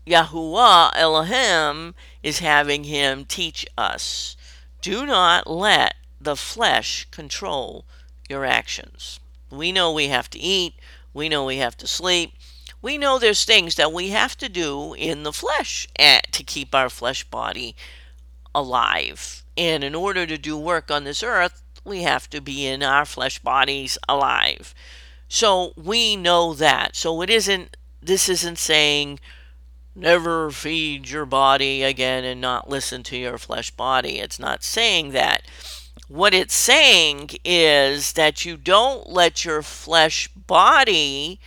Yahuwah 0.07 0.91
Elohim 0.95 1.93
is 2.23 2.39
having 2.39 2.85
him 2.85 3.25
teach 3.25 3.67
us. 3.77 4.35
Do 4.81 5.05
not 5.05 5.47
let 5.47 5.95
the 6.19 6.35
flesh 6.35 7.07
control 7.11 7.85
your 8.31 8.45
actions. 8.45 9.19
We 9.51 9.71
know 9.71 9.91
we 9.91 10.07
have 10.07 10.29
to 10.31 10.39
eat, 10.39 10.73
we 11.13 11.29
know 11.29 11.45
we 11.45 11.57
have 11.57 11.77
to 11.77 11.87
sleep, 11.87 12.33
we 12.81 12.97
know 12.97 13.19
there's 13.19 13.45
things 13.45 13.75
that 13.75 13.93
we 13.93 14.09
have 14.09 14.35
to 14.37 14.49
do 14.49 14.95
in 14.95 15.21
the 15.21 15.33
flesh 15.33 15.87
eh, 15.99 16.21
to 16.31 16.43
keep 16.43 16.73
our 16.73 16.89
flesh 16.89 17.23
body 17.25 17.75
alive. 18.55 19.43
And 19.55 19.83
in 19.83 19.93
order 19.93 20.25
to 20.25 20.37
do 20.37 20.57
work 20.57 20.89
on 20.89 21.03
this 21.03 21.21
earth, 21.21 21.61
we 21.83 22.01
have 22.01 22.29
to 22.31 22.41
be 22.41 22.65
in 22.65 22.81
our 22.81 23.05
flesh 23.05 23.39
bodies 23.39 23.97
alive. 24.09 24.73
So 25.27 25.73
we 25.75 26.15
know 26.15 26.53
that. 26.55 26.95
So 26.95 27.21
it 27.21 27.29
isn't, 27.29 27.77
this 28.01 28.27
isn't 28.29 28.57
saying, 28.57 29.19
never 29.95 30.51
feed 30.51 31.09
your 31.09 31.25
body 31.25 31.83
again 31.83 32.23
and 32.23 32.41
not 32.41 32.69
listen 32.69 33.03
to 33.03 33.17
your 33.17 33.37
flesh 33.37 33.71
body. 33.71 34.19
It's 34.19 34.39
not 34.39 34.63
saying 34.63 35.11
that. 35.11 35.43
What 36.11 36.33
it's 36.33 36.53
saying 36.53 37.29
is 37.45 38.11
that 38.13 38.43
you 38.43 38.57
don't 38.57 39.07
let 39.09 39.45
your 39.45 39.61
flesh 39.61 40.27
body 40.27 41.39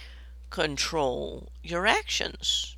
control 0.48 1.53
your 1.62 1.87
actions. 1.87 2.74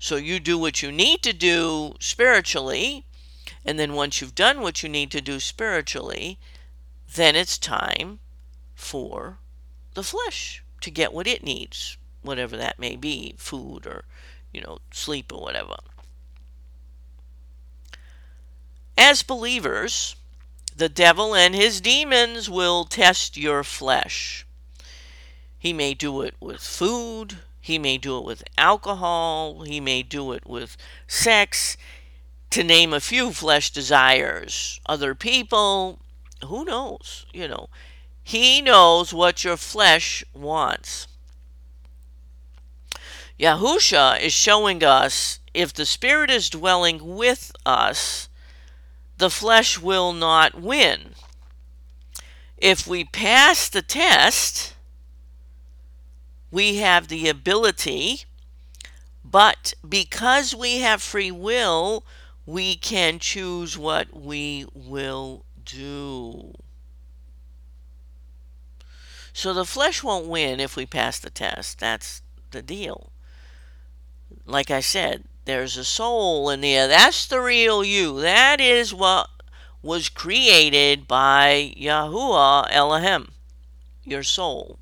So 0.00 0.16
you 0.16 0.40
do 0.40 0.58
what 0.58 0.82
you 0.82 0.90
need 0.90 1.22
to 1.22 1.32
do 1.32 1.94
spiritually, 2.00 3.06
and 3.64 3.78
then 3.78 3.92
once 3.92 4.20
you've 4.20 4.34
done 4.34 4.60
what 4.60 4.82
you 4.82 4.88
need 4.88 5.12
to 5.12 5.20
do 5.20 5.38
spiritually, 5.38 6.36
then 7.14 7.36
it's 7.36 7.58
time 7.58 8.18
for 8.74 9.38
the 9.94 10.02
flesh 10.02 10.64
to 10.80 10.90
get 10.90 11.12
what 11.12 11.28
it 11.28 11.44
needs, 11.44 11.96
whatever 12.22 12.56
that 12.56 12.80
may 12.80 12.96
be 12.96 13.36
food 13.38 13.86
or 13.86 14.02
you 14.52 14.60
know, 14.62 14.78
sleep 14.90 15.32
or 15.32 15.40
whatever. 15.40 15.76
As 18.98 19.22
believers, 19.22 20.16
the 20.76 20.88
devil 20.88 21.34
and 21.34 21.54
his 21.54 21.80
demons 21.80 22.50
will 22.50 22.84
test 22.84 23.36
your 23.36 23.62
flesh. 23.62 24.46
He 25.58 25.72
may 25.72 25.94
do 25.94 26.20
it 26.22 26.34
with 26.40 26.60
food, 26.60 27.38
he 27.60 27.78
may 27.78 27.96
do 27.96 28.18
it 28.18 28.24
with 28.24 28.44
alcohol, 28.58 29.62
he 29.62 29.80
may 29.80 30.02
do 30.02 30.32
it 30.32 30.46
with 30.46 30.76
sex, 31.06 31.76
to 32.50 32.62
name 32.62 32.92
a 32.92 33.00
few 33.00 33.32
flesh 33.32 33.70
desires. 33.70 34.80
Other 34.86 35.14
people, 35.14 35.98
who 36.44 36.64
knows? 36.64 37.24
You 37.32 37.48
know, 37.48 37.68
he 38.22 38.60
knows 38.60 39.14
what 39.14 39.44
your 39.44 39.56
flesh 39.56 40.24
wants. 40.34 41.08
Yahusha 43.38 44.20
is 44.20 44.32
showing 44.32 44.84
us 44.84 45.40
if 45.52 45.72
the 45.72 45.86
Spirit 45.86 46.30
is 46.30 46.50
dwelling 46.50 47.16
with 47.16 47.52
us, 47.66 48.28
the 49.18 49.30
flesh 49.30 49.78
will 49.78 50.12
not 50.12 50.60
win. 50.60 51.14
If 52.58 52.86
we 52.86 53.04
pass 53.04 53.68
the 53.68 53.82
test, 53.82 54.74
we 56.50 56.76
have 56.76 57.08
the 57.08 57.28
ability, 57.28 58.24
but 59.24 59.74
because 59.86 60.54
we 60.54 60.78
have 60.80 61.02
free 61.02 61.30
will, 61.30 62.04
we 62.46 62.76
can 62.76 63.18
choose 63.18 63.76
what 63.76 64.14
we 64.14 64.66
will 64.74 65.44
do. 65.64 66.54
So 69.32 69.52
the 69.52 69.64
flesh 69.64 70.02
won't 70.02 70.26
win 70.26 70.60
if 70.60 70.76
we 70.76 70.86
pass 70.86 71.18
the 71.18 71.30
test. 71.30 71.80
That's 71.80 72.22
the 72.50 72.62
deal 72.62 73.10
like 74.46 74.70
I 74.70 74.80
said, 74.80 75.24
there's 75.44 75.76
a 75.76 75.84
soul 75.84 76.48
in 76.50 76.60
there. 76.62 76.88
That's 76.88 77.26
the 77.26 77.40
real 77.40 77.84
you. 77.84 78.20
That 78.20 78.60
is 78.60 78.94
what 78.94 79.28
was 79.82 80.08
created 80.08 81.06
by 81.06 81.74
Yahuwah 81.76 82.68
Elohim, 82.70 83.32
your 84.02 84.22
soul. 84.22 84.78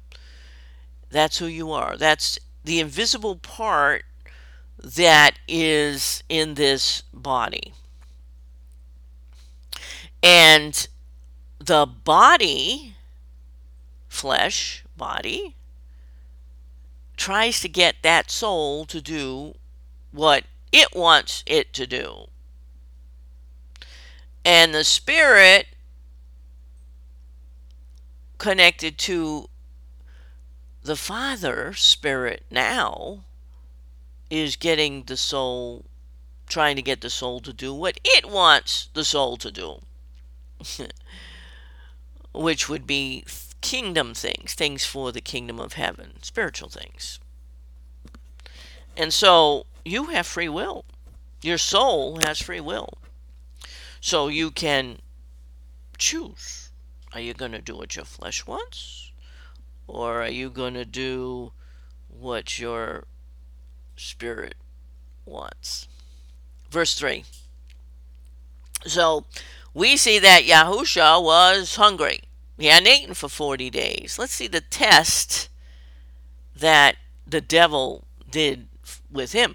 That's 1.10 1.38
who 1.38 1.46
you 1.46 1.72
are. 1.72 1.96
That's 1.96 2.38
the 2.64 2.78
invisible 2.78 3.36
part 3.36 4.04
that 4.78 5.32
is 5.48 6.22
in 6.28 6.54
this 6.54 7.02
body. 7.12 7.74
And 10.22 10.86
the 11.58 11.86
body, 11.86 12.94
flesh, 14.08 14.84
body, 14.96 15.56
tries 17.16 17.60
to 17.60 17.68
get 17.68 17.96
that 18.02 18.30
soul 18.30 18.84
to 18.86 19.00
do 19.00 19.54
what 20.12 20.44
it 20.72 20.94
wants 20.94 21.44
it 21.46 21.72
to 21.74 21.86
do. 21.86 22.26
And 24.44 24.74
the 24.74 24.84
spirit 24.84 25.66
connected 28.38 28.98
to 28.98 29.48
the 30.82 30.96
Father 30.96 31.72
spirit 31.74 32.44
now 32.50 33.22
is 34.30 34.56
getting 34.56 35.04
the 35.04 35.16
soul, 35.16 35.84
trying 36.48 36.74
to 36.74 36.82
get 36.82 37.02
the 37.02 37.10
soul 37.10 37.40
to 37.40 37.52
do 37.52 37.72
what 37.72 38.00
it 38.02 38.28
wants 38.28 38.88
the 38.94 39.04
soul 39.04 39.36
to 39.36 39.52
do, 39.52 39.82
which 42.34 42.68
would 42.68 42.86
be 42.86 43.24
kingdom 43.60 44.14
things, 44.14 44.54
things 44.54 44.84
for 44.84 45.12
the 45.12 45.20
kingdom 45.20 45.60
of 45.60 45.74
heaven, 45.74 46.14
spiritual 46.22 46.68
things. 46.68 47.20
And 48.96 49.14
so 49.14 49.66
you 49.84 50.04
have 50.06 50.26
free 50.26 50.48
will. 50.48 50.84
Your 51.42 51.58
soul 51.58 52.18
has 52.24 52.40
free 52.40 52.60
will. 52.60 52.94
So 54.00 54.28
you 54.28 54.50
can 54.50 54.98
choose. 55.98 56.70
Are 57.12 57.20
you 57.20 57.34
going 57.34 57.52
to 57.52 57.60
do 57.60 57.76
what 57.76 57.96
your 57.96 58.04
flesh 58.04 58.46
wants? 58.46 59.12
Or 59.86 60.22
are 60.22 60.28
you 60.28 60.50
going 60.50 60.74
to 60.74 60.84
do 60.84 61.52
what 62.08 62.58
your 62.58 63.04
spirit 63.96 64.54
wants? 65.24 65.88
Verse 66.70 66.94
3. 66.94 67.24
So 68.86 69.24
we 69.74 69.96
see 69.96 70.18
that 70.18 70.44
Yahusha 70.44 71.22
was 71.22 71.76
hungry. 71.76 72.22
He 72.58 72.66
hadn't 72.66 72.88
eaten 72.88 73.14
for 73.14 73.28
40 73.28 73.70
days. 73.70 74.18
Let's 74.18 74.32
see 74.32 74.48
the 74.48 74.60
test 74.60 75.48
that 76.54 76.96
the 77.26 77.40
devil 77.40 78.04
did 78.30 78.68
with 79.10 79.32
him. 79.32 79.54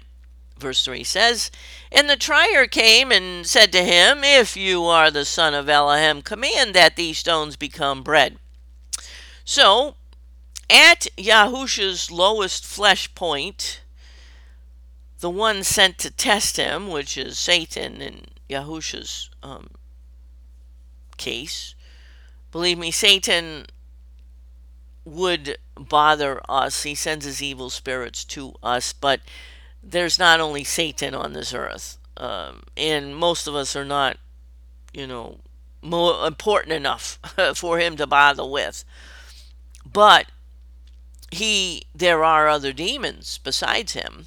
Verse 0.58 0.84
3 0.84 1.04
says, 1.04 1.50
And 1.92 2.10
the 2.10 2.16
trier 2.16 2.66
came 2.66 3.12
and 3.12 3.46
said 3.46 3.70
to 3.72 3.84
him, 3.84 4.24
If 4.24 4.56
you 4.56 4.84
are 4.84 5.10
the 5.10 5.24
son 5.24 5.54
of 5.54 5.68
Elohim, 5.68 6.22
command 6.22 6.74
that 6.74 6.96
these 6.96 7.18
stones 7.18 7.56
become 7.56 8.02
bread. 8.02 8.38
So, 9.44 9.94
at 10.68 11.06
Yahusha's 11.16 12.10
lowest 12.10 12.66
flesh 12.66 13.14
point, 13.14 13.82
the 15.20 15.30
one 15.30 15.64
sent 15.64 15.98
to 15.98 16.10
test 16.10 16.56
him, 16.56 16.88
which 16.88 17.16
is 17.16 17.38
Satan 17.38 18.02
in 18.02 18.26
Yahusha's 18.48 19.30
um, 19.42 19.70
case, 21.16 21.74
believe 22.50 22.78
me, 22.78 22.90
Satan 22.90 23.66
would 25.04 25.58
bother 25.74 26.40
us. 26.48 26.82
He 26.82 26.94
sends 26.94 27.24
his 27.24 27.42
evil 27.42 27.70
spirits 27.70 28.24
to 28.26 28.54
us, 28.62 28.92
but 28.92 29.20
there's 29.82 30.18
not 30.18 30.40
only 30.40 30.64
Satan 30.64 31.14
on 31.14 31.32
this 31.32 31.54
earth, 31.54 31.98
um, 32.16 32.62
and 32.76 33.16
most 33.16 33.46
of 33.46 33.54
us 33.54 33.76
are 33.76 33.84
not, 33.84 34.18
you 34.92 35.06
know, 35.06 35.38
more 35.82 36.26
important 36.26 36.72
enough 36.72 37.18
for 37.54 37.78
him 37.78 37.96
to 37.96 38.06
bother 38.06 38.44
with. 38.44 38.84
But 39.90 40.26
he, 41.30 41.84
there 41.94 42.24
are 42.24 42.48
other 42.48 42.72
demons 42.72 43.38
besides 43.38 43.92
him, 43.92 44.26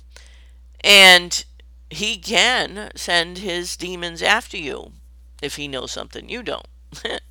and 0.84 1.44
he 1.90 2.18
can 2.18 2.92
send 2.96 3.40
his 3.40 3.76
demons 3.76 4.22
after 4.22 4.58
you 4.58 4.94
if 5.42 5.56
he 5.56 5.68
knows 5.68 5.92
something 5.92 6.30
you 6.30 6.42
don't. 6.42 6.68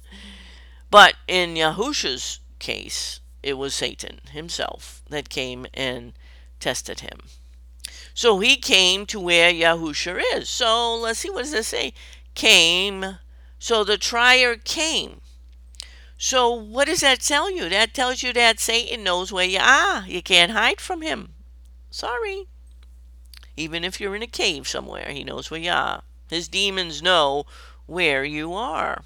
but 0.90 1.14
in 1.26 1.54
Yahusha's 1.54 2.40
case, 2.59 3.20
it 3.42 3.54
was 3.54 3.74
Satan 3.74 4.20
himself 4.33 5.02
that 5.09 5.30
came 5.30 5.66
and 5.72 6.12
tested 6.59 7.00
him. 7.00 7.20
So 8.20 8.38
he 8.38 8.56
came 8.56 9.06
to 9.06 9.18
where 9.18 9.50
Yahusha 9.50 10.20
is. 10.35 10.50
So 10.50 10.94
let's 10.94 11.20
see, 11.20 11.30
what 11.30 11.44
does 11.44 11.52
this 11.52 11.68
say? 11.68 11.94
Came. 12.35 13.16
So 13.59 13.83
the 13.83 13.96
trier 13.96 14.56
came. 14.56 15.22
So 16.18 16.52
what 16.52 16.87
does 16.87 17.00
that 17.00 17.20
tell 17.20 17.50
you? 17.50 17.70
That 17.70 17.94
tells 17.94 18.22
you 18.22 18.35
that 18.35 18.61
Satan 18.61 19.04
knows 19.04 19.33
where 19.33 19.46
you 19.46 19.61
are. 19.61 20.04
You 20.06 20.20
can't 20.20 20.52
hide 20.52 20.83
from 20.83 21.00
him. 21.00 21.33
Sorry. 21.90 22.46
Even 23.56 23.85
if 23.85 24.02
you're 24.02 24.14
in 24.14 24.22
a 24.22 24.26
cave 24.26 24.68
somewhere, 24.68 25.12
he 25.12 25.24
knows 25.24 25.50
where 25.50 25.61
you 25.61 25.70
are. 25.70 26.02
His 26.28 26.46
demons 26.46 27.00
know 27.00 27.46
where 27.87 28.22
you 28.22 28.52
are. 28.52 29.02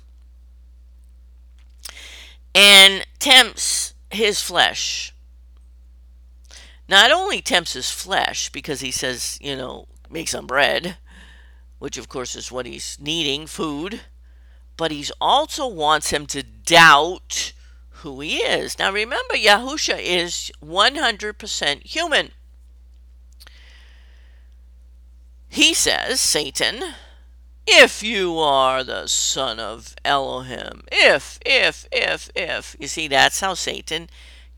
And 2.52 3.06
tempts 3.20 3.94
his 4.10 4.42
flesh 4.42 5.13
not 6.88 7.10
only 7.10 7.40
tempts 7.40 7.72
his 7.72 7.90
flesh 7.90 8.50
because 8.50 8.80
he 8.80 8.90
says, 8.90 9.38
you 9.40 9.56
know, 9.56 9.86
make 10.10 10.28
some 10.28 10.46
bread, 10.46 10.96
which 11.78 11.98
of 11.98 12.08
course 12.08 12.36
is 12.36 12.52
what 12.52 12.66
he's 12.66 12.98
needing, 13.00 13.46
food, 13.46 14.02
but 14.76 14.90
he 14.90 15.06
also 15.20 15.66
wants 15.66 16.10
him 16.10 16.26
to 16.26 16.42
doubt 16.42 17.52
who 18.04 18.20
he 18.20 18.36
is. 18.36 18.78
Now 18.78 18.92
remember, 18.92 19.34
Yahusha 19.34 19.98
is 20.00 20.52
100% 20.62 21.86
human. 21.86 22.30
He 25.48 25.72
says, 25.72 26.20
Satan, 26.20 26.82
if 27.66 28.02
you 28.02 28.38
are 28.38 28.84
the 28.84 29.06
son 29.06 29.60
of 29.60 29.94
Elohim, 30.04 30.82
if, 30.90 31.38
if, 31.46 31.86
if, 31.92 32.28
if. 32.34 32.76
You 32.78 32.88
see, 32.88 33.08
that's 33.08 33.40
how 33.40 33.54
Satan 33.54 34.10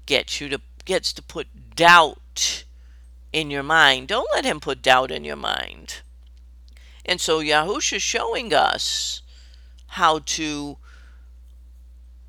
gets 0.07 0.41
you 0.41 0.49
to 0.49 0.61
gets 0.87 1.13
to 1.13 1.23
put 1.23 1.49
doubt 1.77 2.65
in 3.33 3.51
your 3.51 3.63
mind. 3.63 4.09
Don't 4.09 4.29
let 4.35 4.45
him 4.45 4.61
put 4.61 4.83
doubt 4.83 5.11
in 5.11 5.25
your 5.25 5.37
mind. 5.37 6.01
And 7.05 7.21
so 7.21 7.41
Yahusha 7.41 7.95
is 7.95 8.03
showing 8.03 8.53
us 8.53 9.23
how 9.89 10.21
to, 10.21 10.79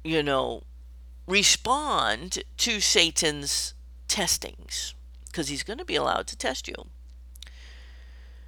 you 0.03 0.21
know, 0.21 0.63
respond 1.25 2.43
to 2.57 2.79
Satan's 2.79 3.73
testings 4.07 4.93
because 5.25 5.47
he's 5.47 5.63
going 5.63 5.79
to 5.79 5.85
be 5.85 5.95
allowed 5.95 6.27
to 6.27 6.37
test 6.37 6.67
you. 6.67 6.75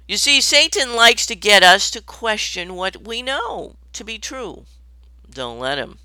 You 0.06 0.16
see, 0.16 0.40
Satan 0.40 0.96
likes 0.96 1.26
to 1.26 1.36
get 1.36 1.62
us 1.62 1.90
to 1.92 2.02
question 2.02 2.74
what 2.74 3.06
we 3.06 3.22
know 3.22 3.76
to 3.92 4.04
be 4.04 4.18
true. 4.18 4.64
Don't 5.30 5.58
let 5.58 5.78
him. 5.78 5.98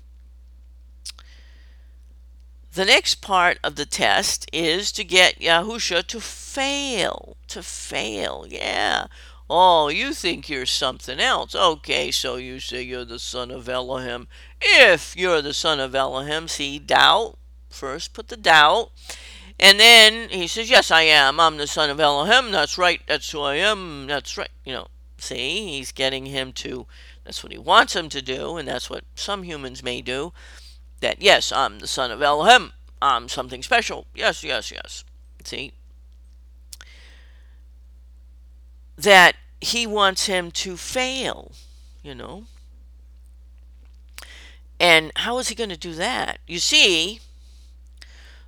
The 2.76 2.84
next 2.84 3.22
part 3.22 3.58
of 3.64 3.76
the 3.76 3.86
test 3.86 4.50
is 4.52 4.92
to 4.92 5.02
get 5.02 5.40
Yahusha 5.40 6.06
to 6.08 6.20
fail. 6.20 7.38
To 7.48 7.62
fail, 7.62 8.44
yeah. 8.46 9.06
Oh, 9.48 9.88
you 9.88 10.12
think 10.12 10.50
you're 10.50 10.66
something 10.66 11.18
else. 11.18 11.54
Okay, 11.54 12.10
so 12.10 12.36
you 12.36 12.60
say 12.60 12.82
you're 12.82 13.06
the 13.06 13.18
son 13.18 13.50
of 13.50 13.66
Elohim. 13.66 14.28
If 14.60 15.16
you're 15.16 15.40
the 15.40 15.54
son 15.54 15.80
of 15.80 15.94
Elohim, 15.94 16.48
see, 16.48 16.78
doubt. 16.78 17.38
First, 17.70 18.12
put 18.12 18.28
the 18.28 18.36
doubt. 18.36 18.90
And 19.58 19.80
then 19.80 20.28
he 20.28 20.46
says, 20.46 20.68
Yes, 20.68 20.90
I 20.90 21.00
am. 21.00 21.40
I'm 21.40 21.56
the 21.56 21.66
son 21.66 21.88
of 21.88 21.98
Elohim. 21.98 22.52
That's 22.52 22.76
right. 22.76 23.00
That's 23.08 23.30
who 23.30 23.40
I 23.40 23.54
am. 23.54 24.06
That's 24.06 24.36
right. 24.36 24.50
You 24.66 24.74
know, 24.74 24.88
see, 25.16 25.78
he's 25.78 25.92
getting 25.92 26.26
him 26.26 26.52
to, 26.52 26.86
that's 27.24 27.42
what 27.42 27.52
he 27.52 27.58
wants 27.58 27.96
him 27.96 28.10
to 28.10 28.20
do, 28.20 28.58
and 28.58 28.68
that's 28.68 28.90
what 28.90 29.04
some 29.14 29.44
humans 29.44 29.82
may 29.82 30.02
do 30.02 30.34
that, 31.00 31.20
yes, 31.20 31.52
I'm 31.52 31.78
the 31.78 31.86
son 31.86 32.10
of 32.10 32.22
Elohim. 32.22 32.72
I'm 33.00 33.28
something 33.28 33.62
special. 33.62 34.06
Yes, 34.14 34.42
yes, 34.42 34.70
yes. 34.70 35.04
See? 35.44 35.72
That 38.96 39.36
he 39.60 39.86
wants 39.86 40.26
him 40.26 40.50
to 40.52 40.76
fail, 40.76 41.52
you 42.02 42.14
know? 42.14 42.44
And 44.78 45.12
how 45.16 45.38
is 45.38 45.48
he 45.48 45.54
going 45.54 45.70
to 45.70 45.76
do 45.76 45.94
that? 45.94 46.38
You 46.46 46.58
see, 46.58 47.20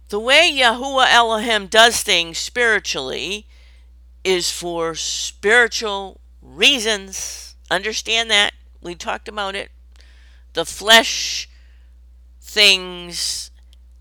the 0.09 0.19
way 0.19 0.51
Yahuwah 0.53 1.13
Elohim 1.13 1.67
does 1.67 2.03
things 2.03 2.39
spiritually 2.39 3.47
is 4.25 4.51
for 4.51 4.95
spiritual 4.95 6.21
reasons. 6.43 7.55
Understand 7.71 8.31
that? 8.31 8.53
We 8.83 8.95
talked 8.95 9.29
about 9.29 9.55
it. 9.55 9.71
The 10.55 10.65
flesh 10.65 11.49
things 12.59 13.53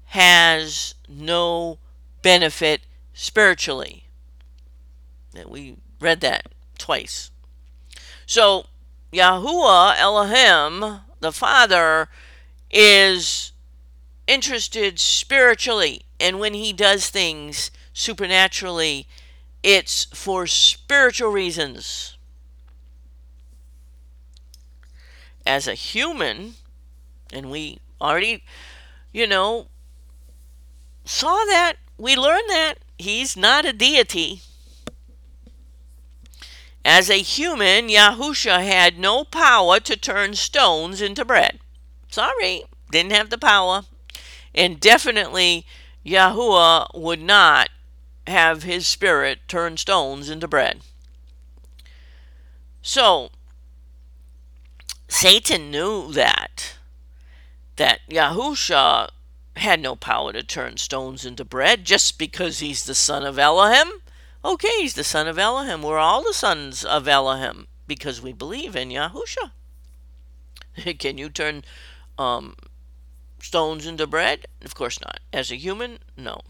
has 0.06 0.96
no 1.08 1.78
benefit 2.24 2.82
spiritually. 3.14 4.06
We 5.48 5.78
read 6.00 6.22
that 6.22 6.48
twice. 6.80 7.30
So, 8.26 8.66
Yahuwah 9.14 10.00
Elohim, 10.00 11.02
the 11.20 11.32
Father, 11.32 12.10
is 12.72 13.52
interested 14.26 14.98
spiritually. 14.98 16.02
And 16.20 16.40
when 16.40 16.56
he 16.56 16.74
does 16.74 17.12
things 17.12 17.70
supernaturally, 17.94 19.08
it's 19.62 20.06
for 20.06 20.48
spiritual 20.48 21.30
reasons. 21.30 22.18
As 25.46 25.68
a 25.68 25.76
human, 25.76 26.56
and 27.32 27.52
we 27.52 27.78
already, 28.02 28.44
you 29.12 29.28
know, 29.28 29.68
saw 31.06 31.46
that. 31.46 31.76
We 31.98 32.16
learned 32.16 32.50
that. 32.50 32.76
He's 32.98 33.36
not 33.38 33.66
a 33.66 33.74
deity. 33.74 34.42
As 36.86 37.10
a 37.10 37.22
human, 37.22 37.90
Yahusha 37.90 38.66
had 38.66 38.98
no 38.98 39.24
power 39.26 39.80
to 39.82 39.98
turn 39.98 40.36
stones 40.36 41.02
into 41.02 41.26
bread. 41.26 41.60
Sorry, 42.10 42.64
didn't 42.92 43.12
have 43.12 43.30
the 43.30 43.38
power. 43.38 43.84
And 44.56 44.80
definitely, 44.80 45.66
Yahuwah 46.06 46.98
would 46.98 47.22
not 47.22 47.70
have 48.26 48.64
his 48.64 48.88
spirit 48.88 49.40
turn 49.48 49.78
stones 49.78 50.30
into 50.30 50.48
bread. 50.48 50.82
So, 52.82 53.32
Satan 55.10 55.70
knew 55.70 56.12
that, 56.14 56.77
that 57.78 58.02
Yahusha 58.10 59.10
had 59.56 59.80
no 59.80 59.96
power 59.96 60.34
to 60.34 60.44
turn 60.44 60.78
stones 60.78 61.26
into 61.26 61.44
bread 61.44 61.86
just 61.86 62.20
because 62.20 62.60
he's 62.60 62.86
the 62.86 62.96
son 62.96 63.26
of 63.26 63.40
Elohim. 63.40 64.02
Okay, 64.46 64.70
he's 64.80 64.94
the 64.94 65.04
son 65.04 65.28
of 65.28 65.40
Elohim. 65.40 65.82
We're 65.82 65.98
all 65.98 66.24
the 66.24 66.34
sons 66.34 66.86
of 66.86 67.08
Elohim 67.08 67.68
because 67.88 68.22
we 68.22 68.34
believe 68.34 68.76
in 68.76 68.90
Yahusha. 68.90 69.52
Can 71.00 71.18
you 71.18 71.30
turn 71.30 71.64
um, 72.18 72.56
stones 73.42 73.86
into 73.86 74.06
bread? 74.06 74.46
Of 74.64 74.76
course 74.76 75.00
not. 75.02 75.20
As 75.34 75.52
a 75.52 75.56
human, 75.56 76.00
no. 76.16 76.42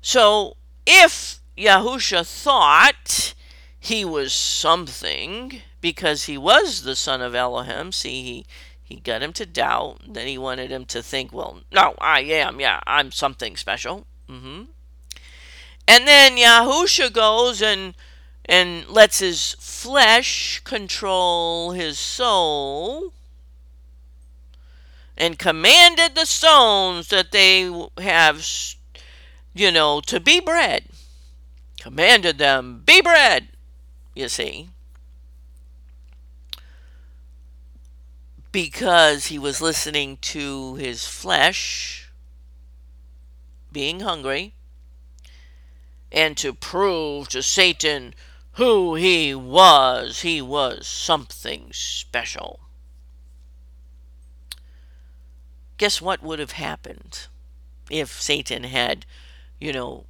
So 0.00 0.56
if 0.86 1.40
Yahusha 1.56 2.26
thought 2.26 3.34
he 3.78 4.04
was 4.04 4.32
something 4.32 5.62
because 5.80 6.24
he 6.24 6.38
was 6.38 6.82
the 6.82 6.96
son 6.96 7.20
of 7.20 7.34
Elohim, 7.34 7.92
see, 7.92 8.22
he, 8.22 8.46
he 8.94 9.00
got 9.00 9.22
him 9.22 9.32
to 9.34 9.46
doubt. 9.46 10.00
Then 10.06 10.26
he 10.26 10.38
wanted 10.38 10.70
him 10.70 10.84
to 10.86 11.02
think, 11.02 11.32
well, 11.32 11.60
no, 11.72 11.94
I 12.00 12.20
am, 12.20 12.60
yeah, 12.60 12.80
I'm 12.86 13.10
something 13.10 13.56
special. 13.56 14.06
Mm-hmm. 14.28 14.64
And 15.88 16.06
then 16.06 16.36
Yahusha 16.36 17.12
goes 17.12 17.60
and 17.62 17.94
and 18.44 18.88
lets 18.88 19.20
his 19.20 19.54
flesh 19.60 20.60
control 20.64 21.72
his 21.72 21.98
soul 21.98 23.12
and 25.16 25.38
commanded 25.38 26.14
the 26.14 26.26
stones 26.26 27.08
that 27.08 27.30
they 27.30 27.70
have 27.98 28.44
you 29.54 29.70
know, 29.70 30.00
to 30.00 30.18
be 30.18 30.40
bread. 30.40 30.84
Commanded 31.80 32.38
them, 32.38 32.82
be 32.84 33.00
bread, 33.00 33.48
you 34.14 34.28
see. 34.28 34.70
Because 38.52 39.26
he 39.26 39.38
was 39.38 39.60
listening 39.60 40.18
to 40.18 40.74
his 40.74 41.06
flesh 41.06 42.12
being 43.72 44.00
hungry 44.00 44.54
and 46.10 46.36
to 46.36 46.52
prove 46.52 47.28
to 47.30 47.42
Satan 47.42 48.14
who 48.56 48.94
he 48.94 49.34
was. 49.34 50.20
He 50.20 50.42
was 50.42 50.86
something 50.86 51.70
special. 51.72 52.60
Guess 55.78 56.02
what 56.02 56.22
would 56.22 56.38
have 56.38 56.52
happened 56.52 57.26
if 57.90 58.20
Satan 58.20 58.64
had 58.64 59.06
you 59.62 59.72
know, 59.72 60.06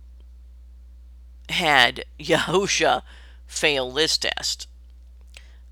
had 1.50 2.04
Yahusha 2.18 3.02
fail 3.46 3.90
this 3.90 4.16
test, 4.16 4.66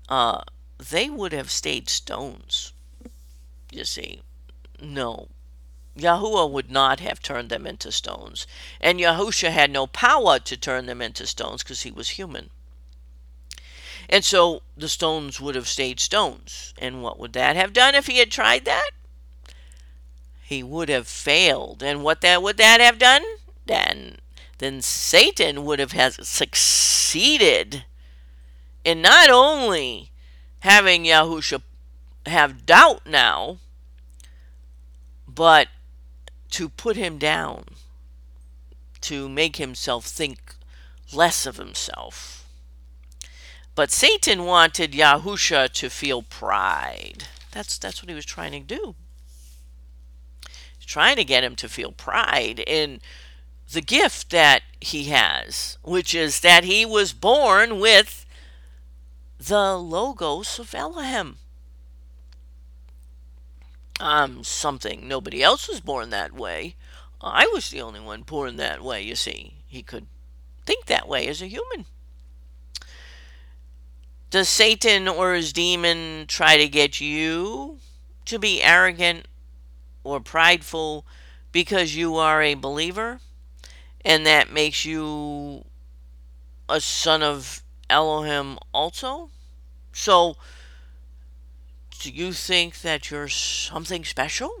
uh, 0.07 0.43
they 0.89 1.09
would 1.09 1.31
have 1.33 1.51
stayed 1.51 1.89
stones. 1.89 2.73
You 3.71 3.85
see, 3.85 4.21
no. 4.81 5.27
Yahuwah 5.97 6.49
would 6.49 6.71
not 6.71 6.99
have 6.99 7.21
turned 7.21 7.49
them 7.49 7.67
into 7.67 7.91
stones. 7.91 8.47
And 8.79 8.99
Yahusha 8.99 9.51
had 9.51 9.69
no 9.69 9.87
power 9.87 10.39
to 10.39 10.57
turn 10.57 10.85
them 10.85 11.01
into 11.01 11.27
stones 11.27 11.63
because 11.63 11.81
he 11.81 11.91
was 11.91 12.09
human. 12.09 12.49
And 14.09 14.25
so 14.25 14.61
the 14.75 14.89
stones 14.89 15.39
would 15.39 15.55
have 15.55 15.67
stayed 15.67 15.99
stones. 15.99 16.73
And 16.77 17.03
what 17.03 17.19
would 17.19 17.33
that 17.33 17.55
have 17.55 17.73
done 17.73 17.95
if 17.95 18.07
he 18.07 18.17
had 18.17 18.31
tried 18.31 18.65
that? 18.65 18.89
He 20.41 20.63
would 20.63 20.89
have 20.89 21.07
failed. 21.07 21.83
And 21.83 22.03
what 22.03 22.21
that 22.21 22.41
would 22.41 22.57
that 22.57 22.81
have 22.81 22.97
done? 22.97 23.23
then 23.71 24.17
then 24.57 24.81
Satan 24.81 25.65
would 25.65 25.79
have 25.79 25.93
has 25.93 26.27
succeeded 26.27 27.85
in 28.83 29.01
not 29.01 29.29
only 29.29 30.10
having 30.61 31.03
Yahusha 31.03 31.61
have 32.25 32.65
doubt 32.65 33.05
now, 33.05 33.57
but 35.27 35.67
to 36.51 36.69
put 36.69 36.95
him 36.95 37.17
down, 37.17 37.65
to 39.01 39.27
make 39.27 39.57
himself 39.57 40.05
think 40.05 40.55
less 41.11 41.45
of 41.45 41.57
himself. 41.57 42.45
But 43.73 43.91
Satan 43.91 44.45
wanted 44.45 44.91
Yahusha 44.91 45.71
to 45.73 45.89
feel 45.89 46.21
pride. 46.21 47.25
That's 47.51 47.77
that's 47.77 48.01
what 48.01 48.09
he 48.09 48.15
was 48.15 48.25
trying 48.25 48.51
to 48.51 48.59
do. 48.59 48.95
He's 50.77 50.85
trying 50.85 51.15
to 51.15 51.23
get 51.23 51.43
him 51.43 51.55
to 51.55 51.69
feel 51.69 51.91
pride 51.91 52.63
in 52.67 53.01
the 53.71 53.81
gift 53.81 54.29
that 54.31 54.61
he 54.79 55.05
has, 55.05 55.77
which 55.81 56.13
is 56.13 56.41
that 56.41 56.65
he 56.65 56.85
was 56.85 57.13
born 57.13 57.79
with 57.79 58.20
the 59.47 59.77
Logos 59.77 60.59
of 60.59 60.73
Elohim. 60.75 61.37
I'm 63.99 64.43
something 64.43 65.07
nobody 65.07 65.41
else 65.43 65.67
was 65.67 65.79
born 65.79 66.09
that 66.09 66.33
way. 66.33 66.75
I 67.21 67.47
was 67.47 67.69
the 67.69 67.81
only 67.81 67.99
one 67.99 68.23
born 68.23 68.57
that 68.57 68.83
way, 68.83 69.01
you 69.01 69.15
see. 69.15 69.55
He 69.67 69.83
could 69.83 70.07
think 70.65 70.85
that 70.85 71.07
way 71.07 71.27
as 71.27 71.41
a 71.41 71.47
human. 71.47 71.85
Does 74.29 74.49
Satan 74.49 75.07
or 75.07 75.33
his 75.33 75.53
demon 75.53 76.25
try 76.27 76.57
to 76.57 76.67
get 76.67 77.01
you 77.01 77.79
to 78.25 78.39
be 78.39 78.61
arrogant 78.61 79.27
or 80.03 80.19
prideful 80.19 81.05
because 81.51 81.95
you 81.95 82.15
are 82.15 82.41
a 82.41 82.55
believer? 82.55 83.19
and 84.03 84.25
that 84.25 84.51
makes 84.51 84.85
you 84.85 85.63
a 86.69 86.81
son 86.81 87.21
of 87.21 87.63
Elohim 87.89 88.57
also? 88.73 89.29
So, 89.93 90.37
do 91.99 92.09
you 92.09 92.33
think 92.33 92.81
that 92.81 93.11
you're 93.11 93.27
something 93.27 94.05
special? 94.05 94.51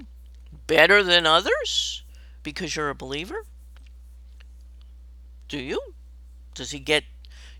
Better 0.67 1.03
than 1.03 1.25
others? 1.25 2.03
Because 2.43 2.75
you're 2.75 2.89
a 2.89 2.95
believer? 2.95 3.45
Do 5.47 5.59
you? 5.59 5.79
Does 6.53 6.71
he 6.71 6.79
get, 6.79 7.05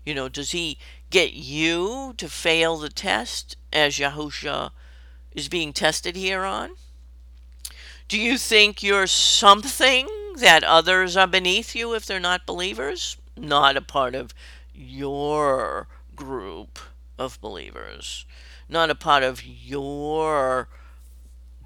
you 0.04 0.14
know, 0.14 0.28
does 0.28 0.52
he 0.52 0.78
get 1.10 1.32
you 1.32 2.14
to 2.16 2.28
fail 2.28 2.76
the 2.76 2.88
test 2.88 3.56
as 3.72 3.98
Yahusha 3.98 4.70
is 5.32 5.48
being 5.48 5.72
tested 5.72 6.16
here 6.16 6.44
on? 6.44 6.76
Do 8.08 8.18
you 8.18 8.36
think 8.38 8.82
you're 8.82 9.06
something 9.06 10.06
that 10.36 10.64
others 10.64 11.16
are 11.16 11.26
beneath 11.26 11.74
you 11.74 11.94
if 11.94 12.06
they're 12.06 12.20
not 12.20 12.46
believers? 12.46 13.16
Not 13.36 13.76
a 13.76 13.82
part 13.82 14.14
of 14.14 14.34
your 14.74 15.88
group 16.14 16.78
of 17.18 17.40
believers, 17.40 18.26
not 18.68 18.90
a 18.90 18.94
part 18.94 19.22
of 19.22 19.44
your 19.44 20.68